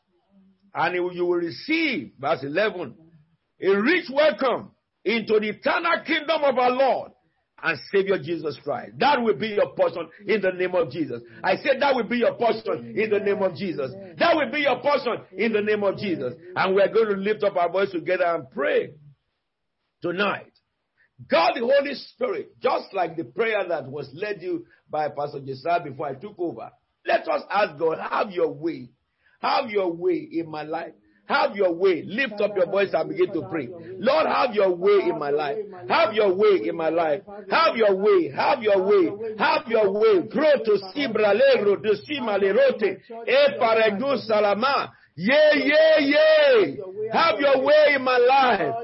[0.74, 2.94] And you will receive, verse 11,
[3.62, 4.72] a rich welcome
[5.04, 7.12] into the eternal kingdom of our Lord
[7.62, 8.92] and Savior Jesus Christ.
[8.98, 11.22] That will be your portion in the name of Jesus.
[11.42, 13.90] I said that will be your portion in the name of Jesus.
[14.18, 16.34] That will be your portion in the name of Jesus.
[16.56, 18.94] And we're going to lift up our voice together and pray
[20.02, 20.52] tonight.
[21.30, 25.82] God the Holy Spirit, just like the prayer that was led you by Pastor Josiah
[25.82, 26.70] before I took over,
[27.06, 28.90] let us ask God, have your way.
[29.40, 30.92] Have your way in my life.
[31.26, 32.02] Have your way.
[32.06, 33.68] Lift up your voice and begin to pray.
[33.98, 35.56] Lord, have your way in my life.
[35.88, 37.22] Have your way in my life.
[37.50, 38.30] Have your way.
[38.30, 39.34] Have your way.
[39.38, 40.28] Have your way.
[40.28, 42.98] Grow to sibralero to simalerote.
[43.26, 44.92] E paredu salama.
[45.16, 46.74] Yeah, yeah, yeah.
[47.12, 48.74] Have your way in my life.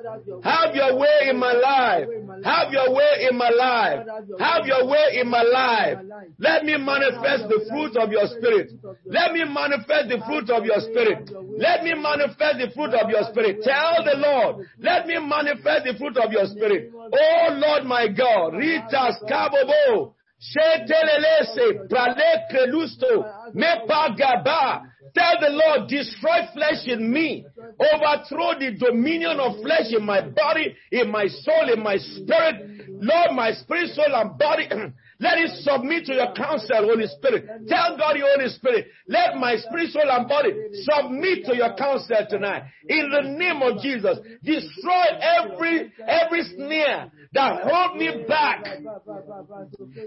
[0.44, 2.06] Have your way in my life.
[2.44, 4.06] Have your way in my life.
[4.38, 5.98] Have your way in my life.
[6.38, 8.72] Let me manifest the fruit of your spirit.
[9.06, 11.30] Let me manifest the fruit of your spirit.
[11.58, 13.62] Let me manifest the fruit of your spirit.
[13.62, 16.92] Tell the Lord, let me manifest the fruit of your spirit.
[16.94, 23.24] Oh Lord my God, Ritas Kabobo, Shetelelese, Prale Krelusto,
[23.54, 27.46] Mepagaba, Tell the Lord, destroy flesh in me.
[27.56, 32.88] Overthrow the dominion of flesh in my body, in my soul, in my spirit.
[32.88, 34.68] Lord, my spirit, soul, and body.
[35.20, 37.46] Let it submit to your counsel, Holy Spirit.
[37.68, 42.16] Tell God, your Holy Spirit, let my spirit, soul, and body submit to your counsel
[42.28, 42.62] tonight.
[42.88, 48.64] In the name of Jesus, destroy every every snare that hold me back.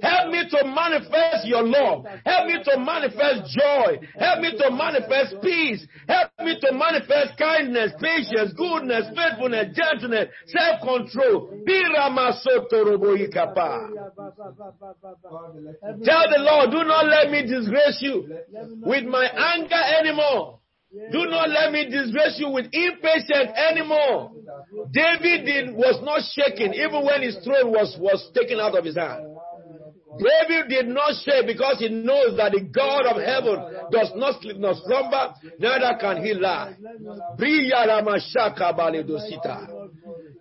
[0.02, 2.06] Help me to manifest your love.
[2.26, 3.98] Help me to manifest joy.
[4.20, 5.88] Help me to manifest peace.
[6.08, 11.64] Help me to manifest kindness, patience, goodness, faithfulness, gentleness, self-control.
[16.04, 18.28] Tell the Lord, do not let me disgrace you
[18.84, 20.60] with my anger anymore.
[21.12, 24.32] Do not let me disgrace you with impatience anymore.
[24.92, 28.96] David did, was not shaken even when his throne was, was taken out of his
[28.96, 29.26] hand.
[30.20, 33.58] David did not shake because he knows that the God of heaven
[33.92, 36.76] does not sleep nor slumber, neither can he lie.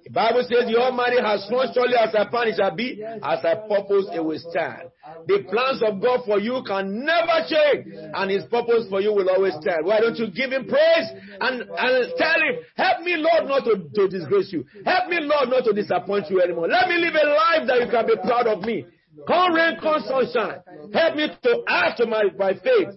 [0.04, 3.44] The Bible says the Almighty has sworn surely as I plan it shall be, as
[3.44, 4.90] I purpose it will stand.
[5.26, 9.28] The plans of God for you can never change, and His purpose for you will
[9.30, 9.86] always stand.
[9.86, 11.08] Why don't you give Him praise
[11.40, 14.64] and, and tell Him, help me, Lord, not to, to disgrace you.
[14.84, 16.68] Help me, Lord, not to disappoint you anymore.
[16.68, 18.86] Let me live a life that you can be proud of me.
[19.26, 20.60] Come rain, come sunshine.
[20.92, 22.88] Help me to add to my, my faith.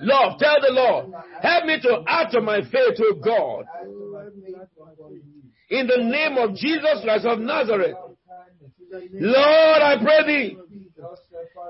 [0.00, 1.06] Lord, tell the Lord,
[1.40, 3.64] help me to add to my faith to God.
[5.70, 7.96] In the name of Jesus Christ of Nazareth.
[9.14, 10.56] Lord, I pray thee.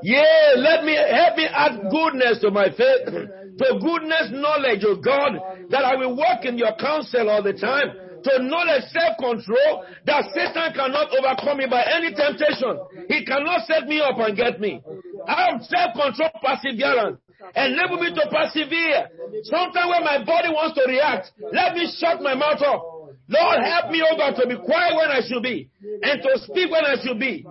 [0.03, 5.39] Yeah, let me help me add goodness to my faith, to goodness knowledge of God,
[5.71, 10.75] that I will walk in your counsel all the time, to knowledge self-control, that Satan
[10.75, 12.79] cannot overcome me by any temptation.
[13.09, 14.81] He cannot set me up and get me.
[15.27, 17.19] I have self-control, perseverance.
[17.57, 19.09] Enable me to persevere.
[19.45, 22.83] Sometimes when my body wants to react, let me shut my mouth up.
[23.29, 25.69] Lord, help me, oh God, to be quiet when I should be
[26.03, 27.47] and to speak when I should be.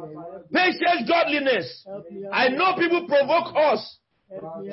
[0.54, 1.86] Patience, godliness.
[2.32, 3.98] I know people provoke us.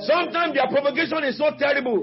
[0.06, 1.98] Sometimes their provocation is so terrible.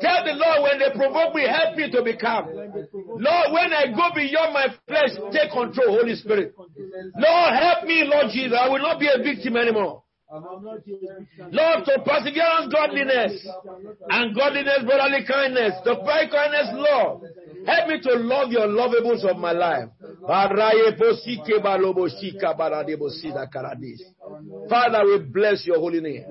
[0.00, 2.46] Tell the Lord when they provoke me, help me to be calm.
[2.46, 6.54] Lord, when I go beyond my flesh, take control, Holy Spirit.
[6.56, 8.56] Lord, help me, Lord Jesus.
[8.58, 10.02] I will not be a victim anymore.
[10.32, 13.46] Lord, to perseverance, godliness,
[14.08, 17.28] and godliness, brotherly kindness, to pray kindness, Lord.
[17.66, 19.88] Help me to love your lovables of my life.
[24.68, 26.24] Father, we bless your holy name.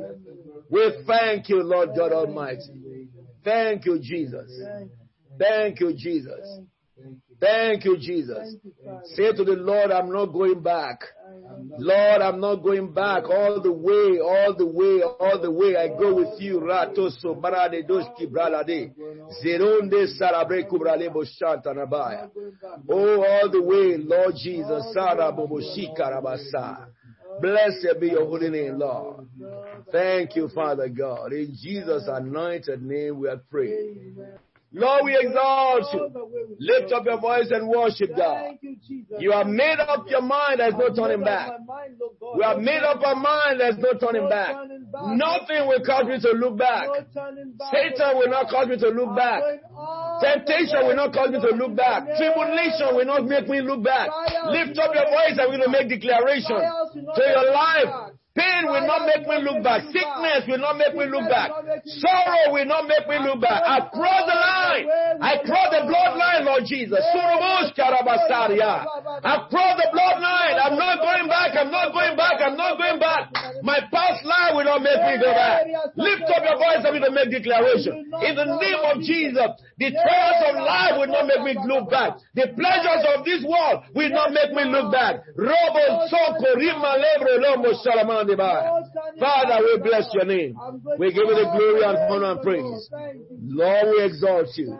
[0.69, 2.61] We thank you, Lord God Almighty.
[3.43, 4.49] Thank you, Jesus.
[5.37, 6.59] Thank you, Jesus.
[7.39, 8.55] Thank you, Jesus.
[9.15, 10.99] Say to the Lord, I'm not going back.
[11.77, 15.75] Lord, I'm not going back all the way, all the way, all the way.
[15.75, 16.59] I go with you.
[16.59, 18.93] Ratoso barade doshki bralade.
[19.43, 22.29] Zeronde sarabre kubrale boshanta.
[22.89, 24.95] Oh, all the way, Lord Jesus.
[24.95, 26.87] Saraboboshika rabasa.
[27.39, 29.27] Blessed be your holy name, Lord.
[29.91, 31.33] Thank you, Father God.
[31.33, 34.15] In Jesus' anointed name we are praying.
[34.73, 36.55] Lord, we exalt you.
[36.59, 38.55] Lift up your voice and worship God.
[39.19, 41.51] You have made up your mind, there's no turning back.
[42.37, 44.55] We have made up our mind, there's no turning back.
[45.11, 46.87] Nothing will cause me to look back.
[47.71, 49.43] Satan will not cause me to look back.
[50.21, 52.03] Temptation will not cause me to look back.
[52.15, 54.07] Tribulation will not make me look back.
[54.55, 58.13] Lift up your voice and we will make declaration to your life.
[58.31, 59.83] Pain will not make me look back.
[59.91, 61.51] Sickness will not make me look back.
[61.99, 63.59] Sorrow will not make me look back.
[63.59, 64.87] I cross the line.
[65.19, 67.03] I cross the bloodline, Lord Jesus.
[67.11, 70.55] I cross the bloodline.
[70.63, 71.59] I'm not going back.
[71.59, 72.39] I'm not going back.
[72.39, 73.35] I'm not going back.
[73.67, 75.67] My past life will not make me go back.
[75.99, 78.15] Lift up your voice and we will make declaration.
[78.23, 82.15] In the name of Jesus, the trials of life will not make me look back.
[82.31, 85.19] The pleasures of this world will not make me look back.
[85.35, 86.95] Robo Soko Rima
[89.19, 90.57] Father, we bless your name.
[90.97, 92.89] We give you the glory and honor and praise.
[93.41, 94.77] Lord, we exalt you.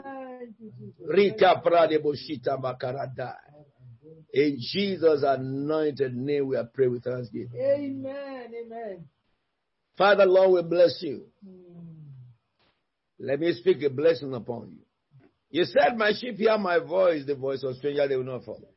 [1.07, 3.35] Rika Prade Boshita Makarada.
[4.33, 7.59] In Jesus' anointed name, we are praying with thanksgiving.
[7.59, 8.51] Amen.
[8.65, 9.05] Amen.
[9.97, 11.25] Father, Lord, we bless you.
[11.43, 11.81] Hmm.
[13.19, 14.85] Let me speak a blessing upon you.
[15.51, 18.69] You said, My sheep hear my voice, the voice of stranger they will not follow.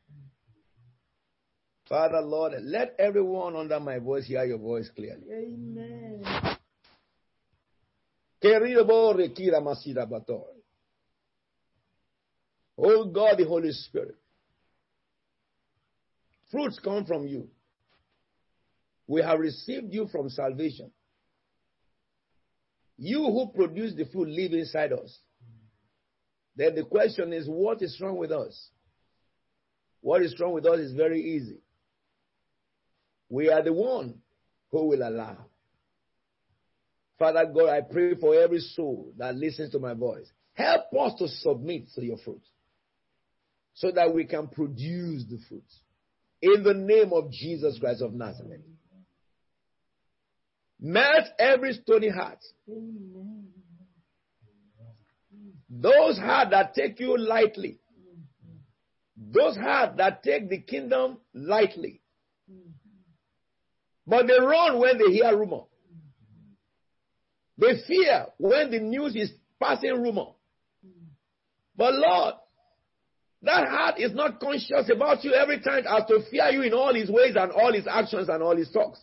[1.88, 5.24] Father, Lord, let everyone under my voice hear your voice clearly.
[5.30, 6.22] Amen.
[12.78, 14.16] Oh God, the Holy Spirit.
[16.50, 17.48] Fruits come from you.
[19.06, 20.90] We have received you from salvation.
[22.96, 25.18] You who produce the fruit live inside us.
[26.56, 28.70] Then the question is, what is wrong with us?
[30.00, 31.58] What is wrong with us is very easy.
[33.34, 34.20] We are the one
[34.70, 35.36] who will allow.
[37.18, 40.30] Father God, I pray for every soul that listens to my voice.
[40.52, 42.42] Help us to submit to your fruit
[43.72, 45.64] so that we can produce the fruit.
[46.42, 48.60] In the name of Jesus Christ of Nazareth.
[50.78, 52.38] Melt every stony heart.
[55.68, 57.80] Those hearts that take you lightly.
[59.16, 62.00] Those hearts that take the kingdom lightly.
[64.06, 65.62] But they run when they hear rumor.
[67.56, 70.32] They fear when the news is passing rumor.
[71.76, 72.34] But Lord,
[73.42, 76.94] that heart is not conscious about you every time as to fear you in all
[76.94, 79.00] his ways and all his actions and all his talks.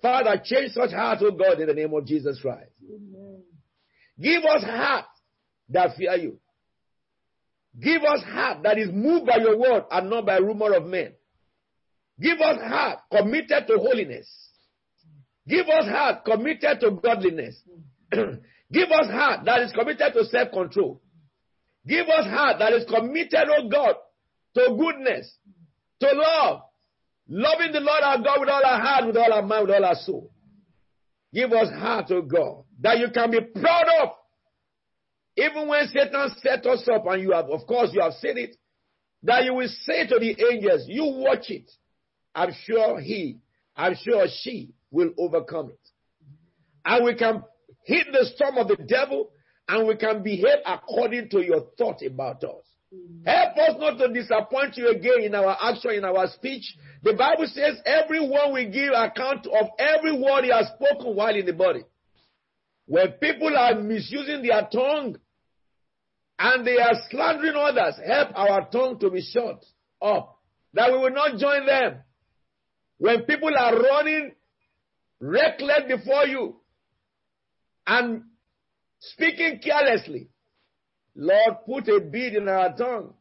[0.00, 2.70] Father, change such hearts, oh God, in the name of Jesus Christ.
[2.84, 3.42] Amen.
[4.20, 5.06] Give us heart
[5.70, 6.38] that fear you.
[7.80, 11.12] Give us heart that is moved by your word and not by rumor of men.
[12.22, 14.30] Give us heart committed to holiness.
[15.48, 17.60] Give us heart committed to godliness.
[18.12, 21.02] Give us heart that is committed to self-control.
[21.86, 23.96] Give us heart that is committed, oh God,
[24.54, 25.34] to goodness,
[26.00, 26.60] to love,
[27.28, 29.84] loving the Lord our God with all our heart, with all our mind, with all
[29.84, 30.30] our soul.
[31.34, 34.10] Give us heart, oh God, that you can be proud of.
[35.36, 38.54] Even when Satan set us up, and you have, of course, you have seen it,
[39.24, 41.70] that you will say to the angels, You watch it.
[42.34, 43.38] I'm sure he,
[43.76, 45.88] I'm sure she will overcome it.
[46.84, 47.42] And we can
[47.84, 49.30] hit the storm of the devil
[49.68, 52.64] and we can behave according to your thought about us.
[52.94, 53.26] Mm.
[53.26, 56.64] Help us not to disappoint you again in our action, in our speech.
[57.02, 61.46] The Bible says everyone will give account of every word he has spoken while in
[61.46, 61.84] the body.
[62.86, 65.16] When people are misusing their tongue
[66.38, 69.64] and they are slandering others, help our tongue to be shut
[70.02, 70.38] up,
[70.74, 72.00] that we will not join them.
[73.02, 74.30] When people are running
[75.18, 76.54] reckless before you
[77.84, 78.22] and
[79.00, 80.28] speaking carelessly,
[81.16, 83.14] Lord, put a bead in our tongue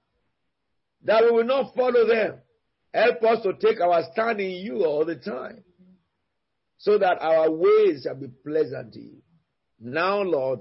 [1.03, 2.41] that we will not follow them.
[2.93, 5.63] Help us to take our stand in you all the time
[6.77, 9.23] so that our ways shall be pleasant to you.
[9.79, 10.59] Now, Lord,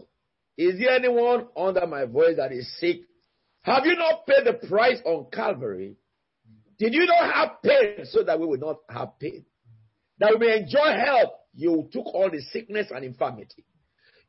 [0.57, 3.01] is there anyone under my voice that is sick?
[3.65, 5.97] Have you not paid the price on Calvary?
[6.81, 9.45] Did you not have pain so that we will not have pain?
[10.19, 13.65] That we may enjoy health, you took all the sickness and infirmity.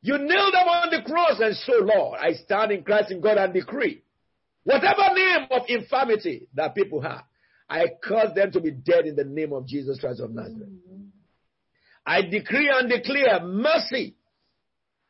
[0.02, 3.38] You nailed them on the cross, and so, Lord, I stand in Christ in God
[3.38, 4.04] and decree
[4.64, 7.24] whatever name of infirmity that people have,
[7.70, 10.70] I cause them to be dead in the name of Jesus Christ of Nazareth.
[12.06, 14.16] I decree and declare mercy.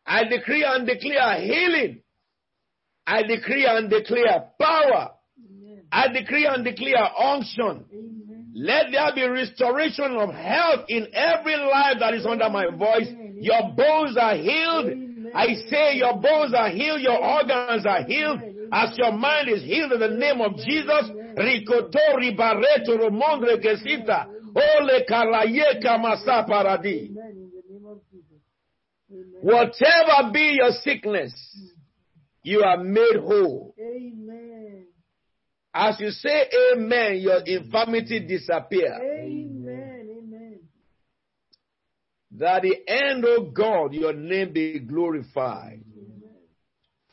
[0.06, 2.02] I decree and declare healing.
[3.08, 5.12] I decree and declare power.
[5.92, 7.86] I decree and declare unction.
[8.54, 13.08] Let there be restoration of health in every life that is under my voice.
[13.36, 14.92] Your bones are healed.
[15.34, 18.42] I say your bones are healed, your organs are healed,
[18.74, 21.10] as your mind is healed in the name of Jesus.
[21.38, 24.28] Rikotori bareto romondre kesita.
[24.54, 27.16] Ole paradi.
[29.42, 31.34] Whatever be your sickness,
[32.44, 33.74] you are made whole.
[33.80, 34.51] Amen.
[35.74, 38.94] As you say amen, your infirmity disappear.
[38.94, 40.10] Amen.
[40.18, 40.60] Amen.
[42.32, 45.84] That the end, of oh God, your name be glorified.
[45.96, 46.36] Amen.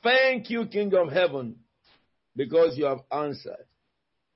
[0.03, 1.57] Thank you, King of Heaven,
[2.35, 3.65] because you have answered.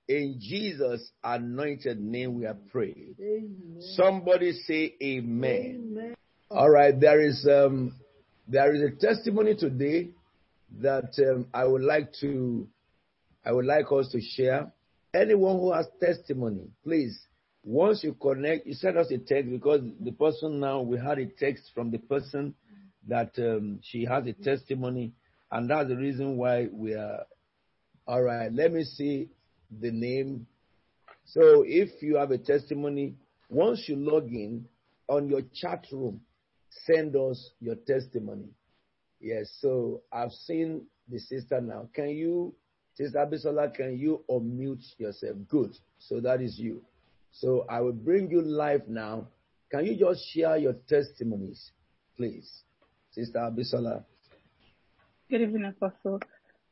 [0.09, 3.15] In Jesus' anointed name we have prayed.
[3.21, 3.79] Amen.
[3.95, 5.95] Somebody say amen.
[5.97, 6.15] amen.
[6.51, 7.95] All right, there is um,
[8.49, 10.11] there is a testimony today
[10.81, 12.67] that um, I would like to
[13.45, 14.73] I would like us to share.
[15.15, 17.27] Anyone who has testimony, please,
[17.65, 21.27] once you connect, you send us a text because the person now, we had a
[21.27, 22.55] text from the person
[23.09, 25.13] that um, she has a testimony,
[25.51, 27.25] and that's the reason why we are.
[28.07, 29.29] All right, let me see
[29.81, 30.47] the name.
[31.25, 33.17] So if you have a testimony,
[33.49, 34.67] once you log in
[35.09, 36.21] on your chat room,
[36.87, 38.49] send us your testimony.
[39.21, 41.89] Yes, so I've seen the sister now.
[41.95, 42.55] Can you
[42.95, 45.37] Sister Abisola, can you unmute yourself?
[45.49, 45.77] Good.
[45.99, 46.83] So that is you.
[47.31, 49.29] So I will bring you live now.
[49.71, 51.73] Can you just share your testimonies,
[52.17, 52.65] please?
[53.13, 54.05] Sister Abisola.
[55.31, 56.21] Good evening, Apostle.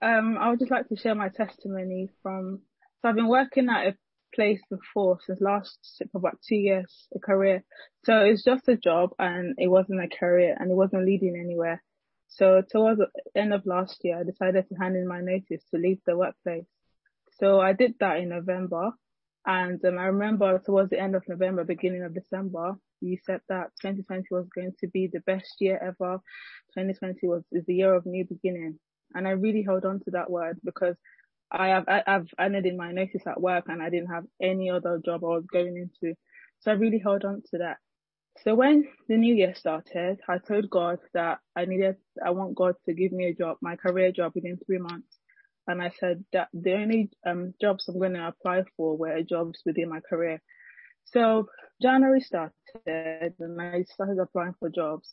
[0.02, 2.60] Um, I would just like to share my testimony from,
[3.01, 3.97] so I've been working at a
[4.34, 5.78] place before since last,
[6.12, 7.64] for about two years, a career.
[8.05, 11.82] So it's just a job and it wasn't a career and it wasn't leading anywhere.
[12.31, 15.81] So towards the end of last year, I decided to hand in my notice to
[15.81, 16.66] leave the workplace.
[17.39, 18.93] So I did that in November.
[19.47, 23.70] And um, I remember towards the end of November, beginning of December, you said that
[23.81, 26.20] 2020 was going to be the best year ever.
[26.74, 28.78] 2020 was is the year of new beginning.
[29.15, 30.97] And I really held on to that word because
[31.51, 34.70] I have, I, have ended in my notice at work and I didn't have any
[34.70, 36.15] other job I was going into.
[36.61, 37.78] So I really held on to that.
[38.45, 42.75] So when the new year started, I told God that I needed, I want God
[42.87, 45.19] to give me a job, my career job within three months.
[45.67, 49.61] And I said that the only um, jobs I'm going to apply for were jobs
[49.67, 50.41] within my career.
[51.05, 51.49] So
[51.83, 52.55] January started
[52.87, 55.12] and I started applying for jobs.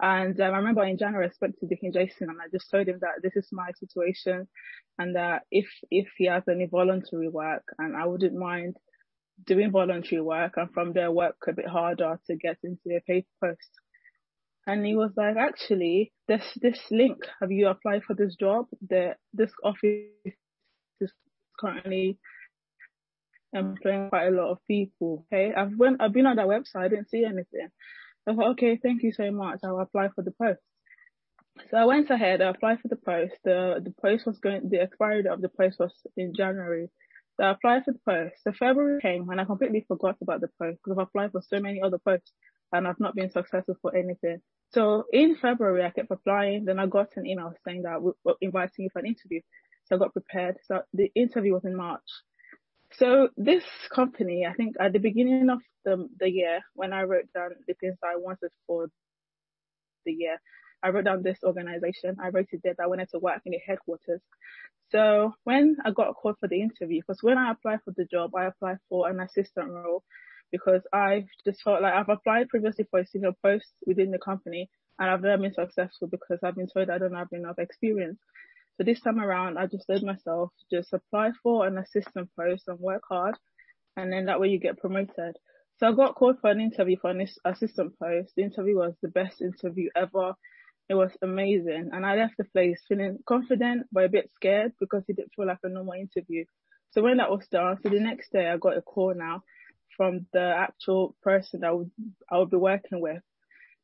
[0.00, 2.86] And um, I remember in January I spoke to Deacon Jason and I just told
[2.86, 4.46] him that this is my situation
[4.98, 8.76] and that if if he has any voluntary work and I wouldn't mind
[9.46, 13.24] doing voluntary work and from there work a bit harder to get into a paid
[13.42, 13.70] post.
[14.66, 18.66] And he was like, actually, this this link, have you applied for this job?
[18.86, 20.10] The this office
[21.00, 21.12] is
[21.58, 22.18] currently
[23.54, 25.24] employing quite a lot of people.
[25.32, 27.68] Okay, I've went, I've been on that website, I didn't see anything.
[28.26, 29.60] I thought, okay, thank you so much.
[29.64, 30.60] I'll apply for the post.
[31.70, 33.34] So I went ahead, I applied for the post.
[33.44, 36.90] The the post was going, the expiry of the post was in January.
[37.40, 38.36] I applied for the post.
[38.42, 41.60] So February came and I completely forgot about the post because I've applied for so
[41.60, 42.32] many other posts
[42.72, 44.40] and I've not been successful for anything.
[44.70, 46.64] So in February, I kept applying.
[46.64, 49.40] Then I got an email saying that we're uh, inviting you for an interview.
[49.86, 50.56] So I got prepared.
[50.66, 52.02] So the interview was in March.
[52.92, 57.32] So this company, I think at the beginning of the, the year, when I wrote
[57.34, 58.88] down the things I wanted for
[60.04, 60.38] the year,
[60.82, 62.16] I wrote down this organization.
[62.22, 64.20] I wrote it there that I wanted to work in the headquarters.
[64.90, 68.34] So when I got called for the interview, because when I applied for the job,
[68.34, 70.02] I applied for an assistant role
[70.50, 74.70] because I just felt like I've applied previously for a senior post within the company
[74.98, 78.18] and I've never been successful because I've been told I don't have enough experience.
[78.76, 82.78] So this time around, I just told myself, just apply for an assistant post and
[82.78, 83.34] work hard
[83.96, 85.36] and then that way you get promoted.
[85.78, 88.32] So I got called for an interview for an assistant post.
[88.36, 90.34] The interview was the best interview ever.
[90.88, 91.90] It was amazing.
[91.92, 95.46] And I left the place feeling confident, but a bit scared because it didn't feel
[95.46, 96.44] like a normal interview.
[96.92, 99.42] So when that was done, so the next day I got a call now
[99.96, 101.90] from the actual person that I would,
[102.30, 103.22] I would be working with.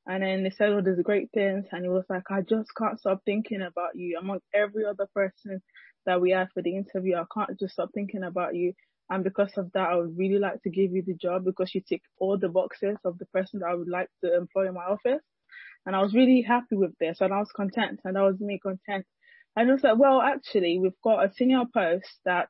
[0.06, 2.70] And then they said oh, all these great things and it was like, I just
[2.76, 5.62] can't stop thinking about you among every other person
[6.06, 7.16] that we had for the interview.
[7.16, 8.72] I can't just stop thinking about you.
[9.10, 11.82] And because of that, I would really like to give you the job because you
[11.86, 14.84] tick all the boxes of the person that I would like to employ in my
[14.84, 15.22] office.
[15.86, 18.58] And I was really happy with this and I was content and that was me
[18.58, 19.06] content.
[19.56, 22.48] And I was like, well, actually, we've got a senior post that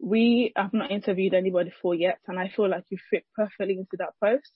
[0.00, 2.18] we have not interviewed anybody for yet.
[2.26, 4.50] And I feel like you fit perfectly into that post.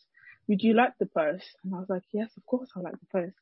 [0.49, 1.47] Would you like the post?
[1.63, 3.37] And I was like, yes, of course I like the post.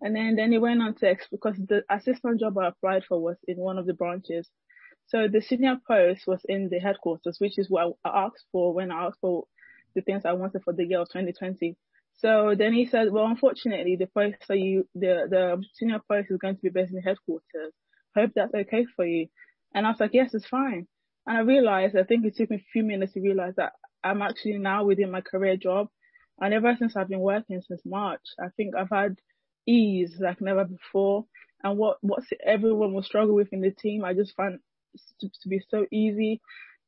[0.00, 3.36] And then, then it went on to, because the assistant job I applied for was
[3.46, 4.48] in one of the branches.
[5.06, 8.90] So the senior post was in the headquarters, which is what I asked for when
[8.90, 9.44] I asked for
[9.94, 11.76] the things I wanted for the year of 2020.
[12.18, 16.38] So then he said, well, unfortunately, the post for you, the, the senior post is
[16.38, 17.72] going to be based in headquarters.
[18.16, 19.28] Hope that's okay for you.
[19.74, 20.88] And I was like, yes, it's fine.
[21.26, 23.72] And I realized, I think it took me a few minutes to realize that
[24.02, 25.88] I'm actually now within my career job.
[26.40, 29.16] And ever since I've been working since March, I think I've had
[29.66, 31.26] ease like never before.
[31.62, 34.58] And what, what everyone will struggle with in the team, I just find
[35.20, 36.40] to, to be so easy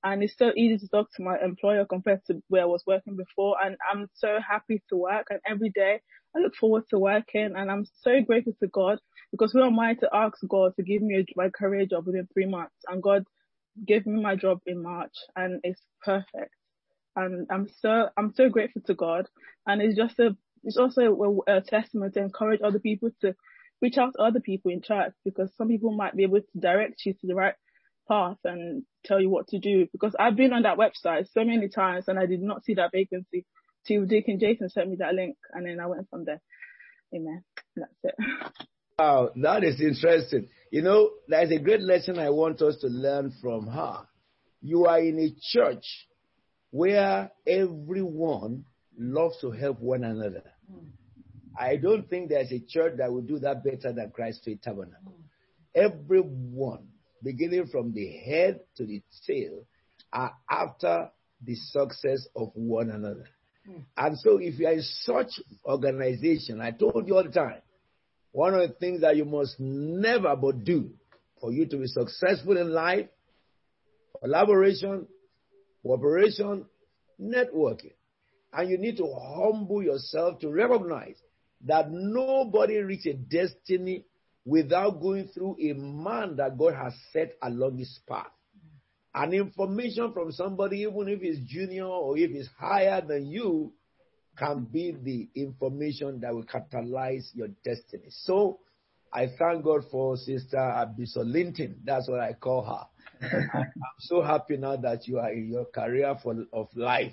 [0.03, 3.17] and it's so easy to talk to my employer compared to where I was working
[3.17, 3.57] before.
[3.63, 6.01] And I'm so happy to work and every day
[6.35, 8.99] I look forward to working and I'm so grateful to God
[9.31, 12.29] because who am I to ask God to give me a, my career job within
[12.33, 13.25] three months and God
[13.87, 16.55] gave me my job in March and it's perfect.
[17.17, 19.27] And I'm so, I'm so grateful to God
[19.67, 23.35] and it's just a, it's also a, a testament to encourage other people to
[23.83, 27.05] reach out to other people in church because some people might be able to direct
[27.05, 27.55] you to the right
[28.11, 31.69] path and tell you what to do because I've been on that website so many
[31.69, 33.47] times and I did not see that vacancy
[33.87, 36.41] till Deacon Jason sent me that link and then I went from there.
[37.15, 37.45] Amen.
[37.77, 38.15] That's it.
[38.99, 40.49] Wow, that is interesting.
[40.71, 44.07] You know, there's a great lesson I want us to learn from her.
[44.61, 45.85] You are in a church
[46.71, 48.65] where everyone
[48.99, 50.43] loves to help one another.
[50.71, 50.89] Mm.
[51.59, 55.17] I don't think there's a church that will do that better than Christ Faith Tabernacle.
[55.17, 55.83] Mm.
[55.83, 56.90] Everyone
[57.23, 59.65] beginning from the head to the tail,
[60.13, 61.11] are after
[61.45, 63.27] the success of one another.
[63.69, 63.83] Mm.
[63.97, 67.61] And so, if you are in such organization, I told you all the time,
[68.33, 70.91] one of the things that you must never but do
[71.41, 73.07] for you to be successful in life,
[74.21, 75.07] collaboration,
[75.83, 76.67] cooperation,
[77.21, 77.93] networking.
[78.53, 81.17] And you need to humble yourself to recognize
[81.67, 84.05] that nobody reaches a destiny
[84.45, 88.27] without going through a man that God has set along his path.
[89.15, 93.73] An information from somebody, even if he's junior or if he's higher than you,
[94.37, 98.07] can be the information that will catalyze your destiny.
[98.09, 98.61] So
[99.13, 101.75] I thank God for Sister Abisolinton.
[101.85, 103.29] That's what I call her.
[103.55, 107.13] I'm so happy now that you are in your career for, of life.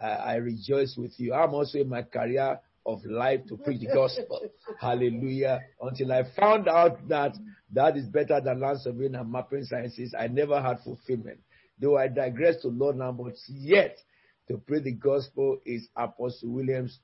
[0.00, 1.34] Uh, I rejoice with you.
[1.34, 2.60] I'm also in my career
[2.92, 4.40] of life to preach the gospel.
[4.80, 5.60] Hallelujah.
[5.80, 7.36] Until I found out that
[7.72, 11.40] that is better than land surveying and mapping sciences, I never had fulfillment.
[11.80, 13.96] Though I digress to Lord now, but yet
[14.48, 16.98] to preach the gospel is Apostle Williams'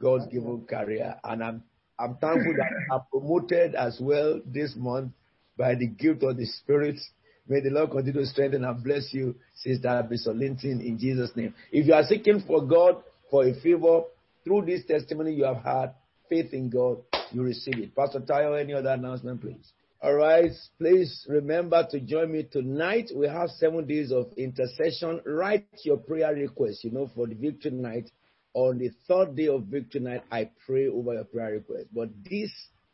[0.00, 1.16] God given career.
[1.24, 1.64] And I'm
[1.98, 5.12] I'm thankful that I'm promoted as well this month
[5.56, 6.98] by the gift of the Spirit.
[7.46, 11.54] May the Lord continue to strengthen and bless you, Sister Bishop Linton, in Jesus' name.
[11.70, 14.02] If you are seeking for God for a favor
[14.44, 15.94] through this testimony you have had,
[16.28, 16.98] faith in God,
[17.32, 17.94] you receive it.
[17.96, 19.72] Pastor Tayo, any other announcement, please?
[20.02, 23.10] All right, please remember to join me tonight.
[23.14, 25.22] We have seven days of intercession.
[25.24, 28.10] Write your prayer request, you know, for the victory night.
[28.52, 31.86] On the third day of victory night, I pray over your prayer request.
[31.94, 32.50] But this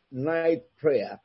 [0.09, 1.19] night prayer,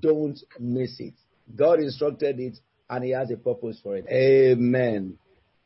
[0.00, 1.14] don't miss it.
[1.54, 4.06] God instructed it and He has a purpose for it.
[4.08, 5.18] Amen.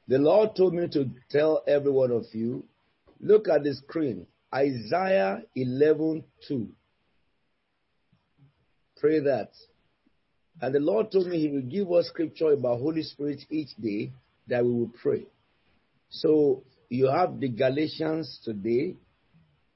[0.08, 2.64] The Lord told me to tell every one of you
[3.20, 6.68] look at the screen Isaiah 11 2.
[8.96, 9.50] Pray that.
[10.60, 14.12] And the Lord told me He will give us scripture about Holy Spirit each day
[14.48, 15.26] that we will pray.
[16.10, 18.96] So you have the Galatians today,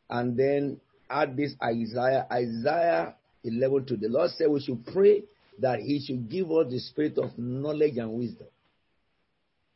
[0.09, 3.15] and then add this Isaiah, Isaiah
[3.45, 5.23] 11 to the Lord said we should pray
[5.59, 8.47] that He should give us the spirit of knowledge and wisdom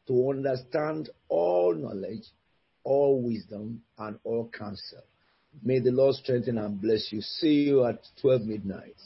[0.09, 2.24] to understand all knowledge,
[2.86, 5.02] all wisdom, and all counsel.
[5.62, 7.20] May the Lord strengthen and bless you.
[7.20, 8.96] See you at 12 midnight.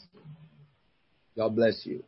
[1.37, 2.05] God bless you.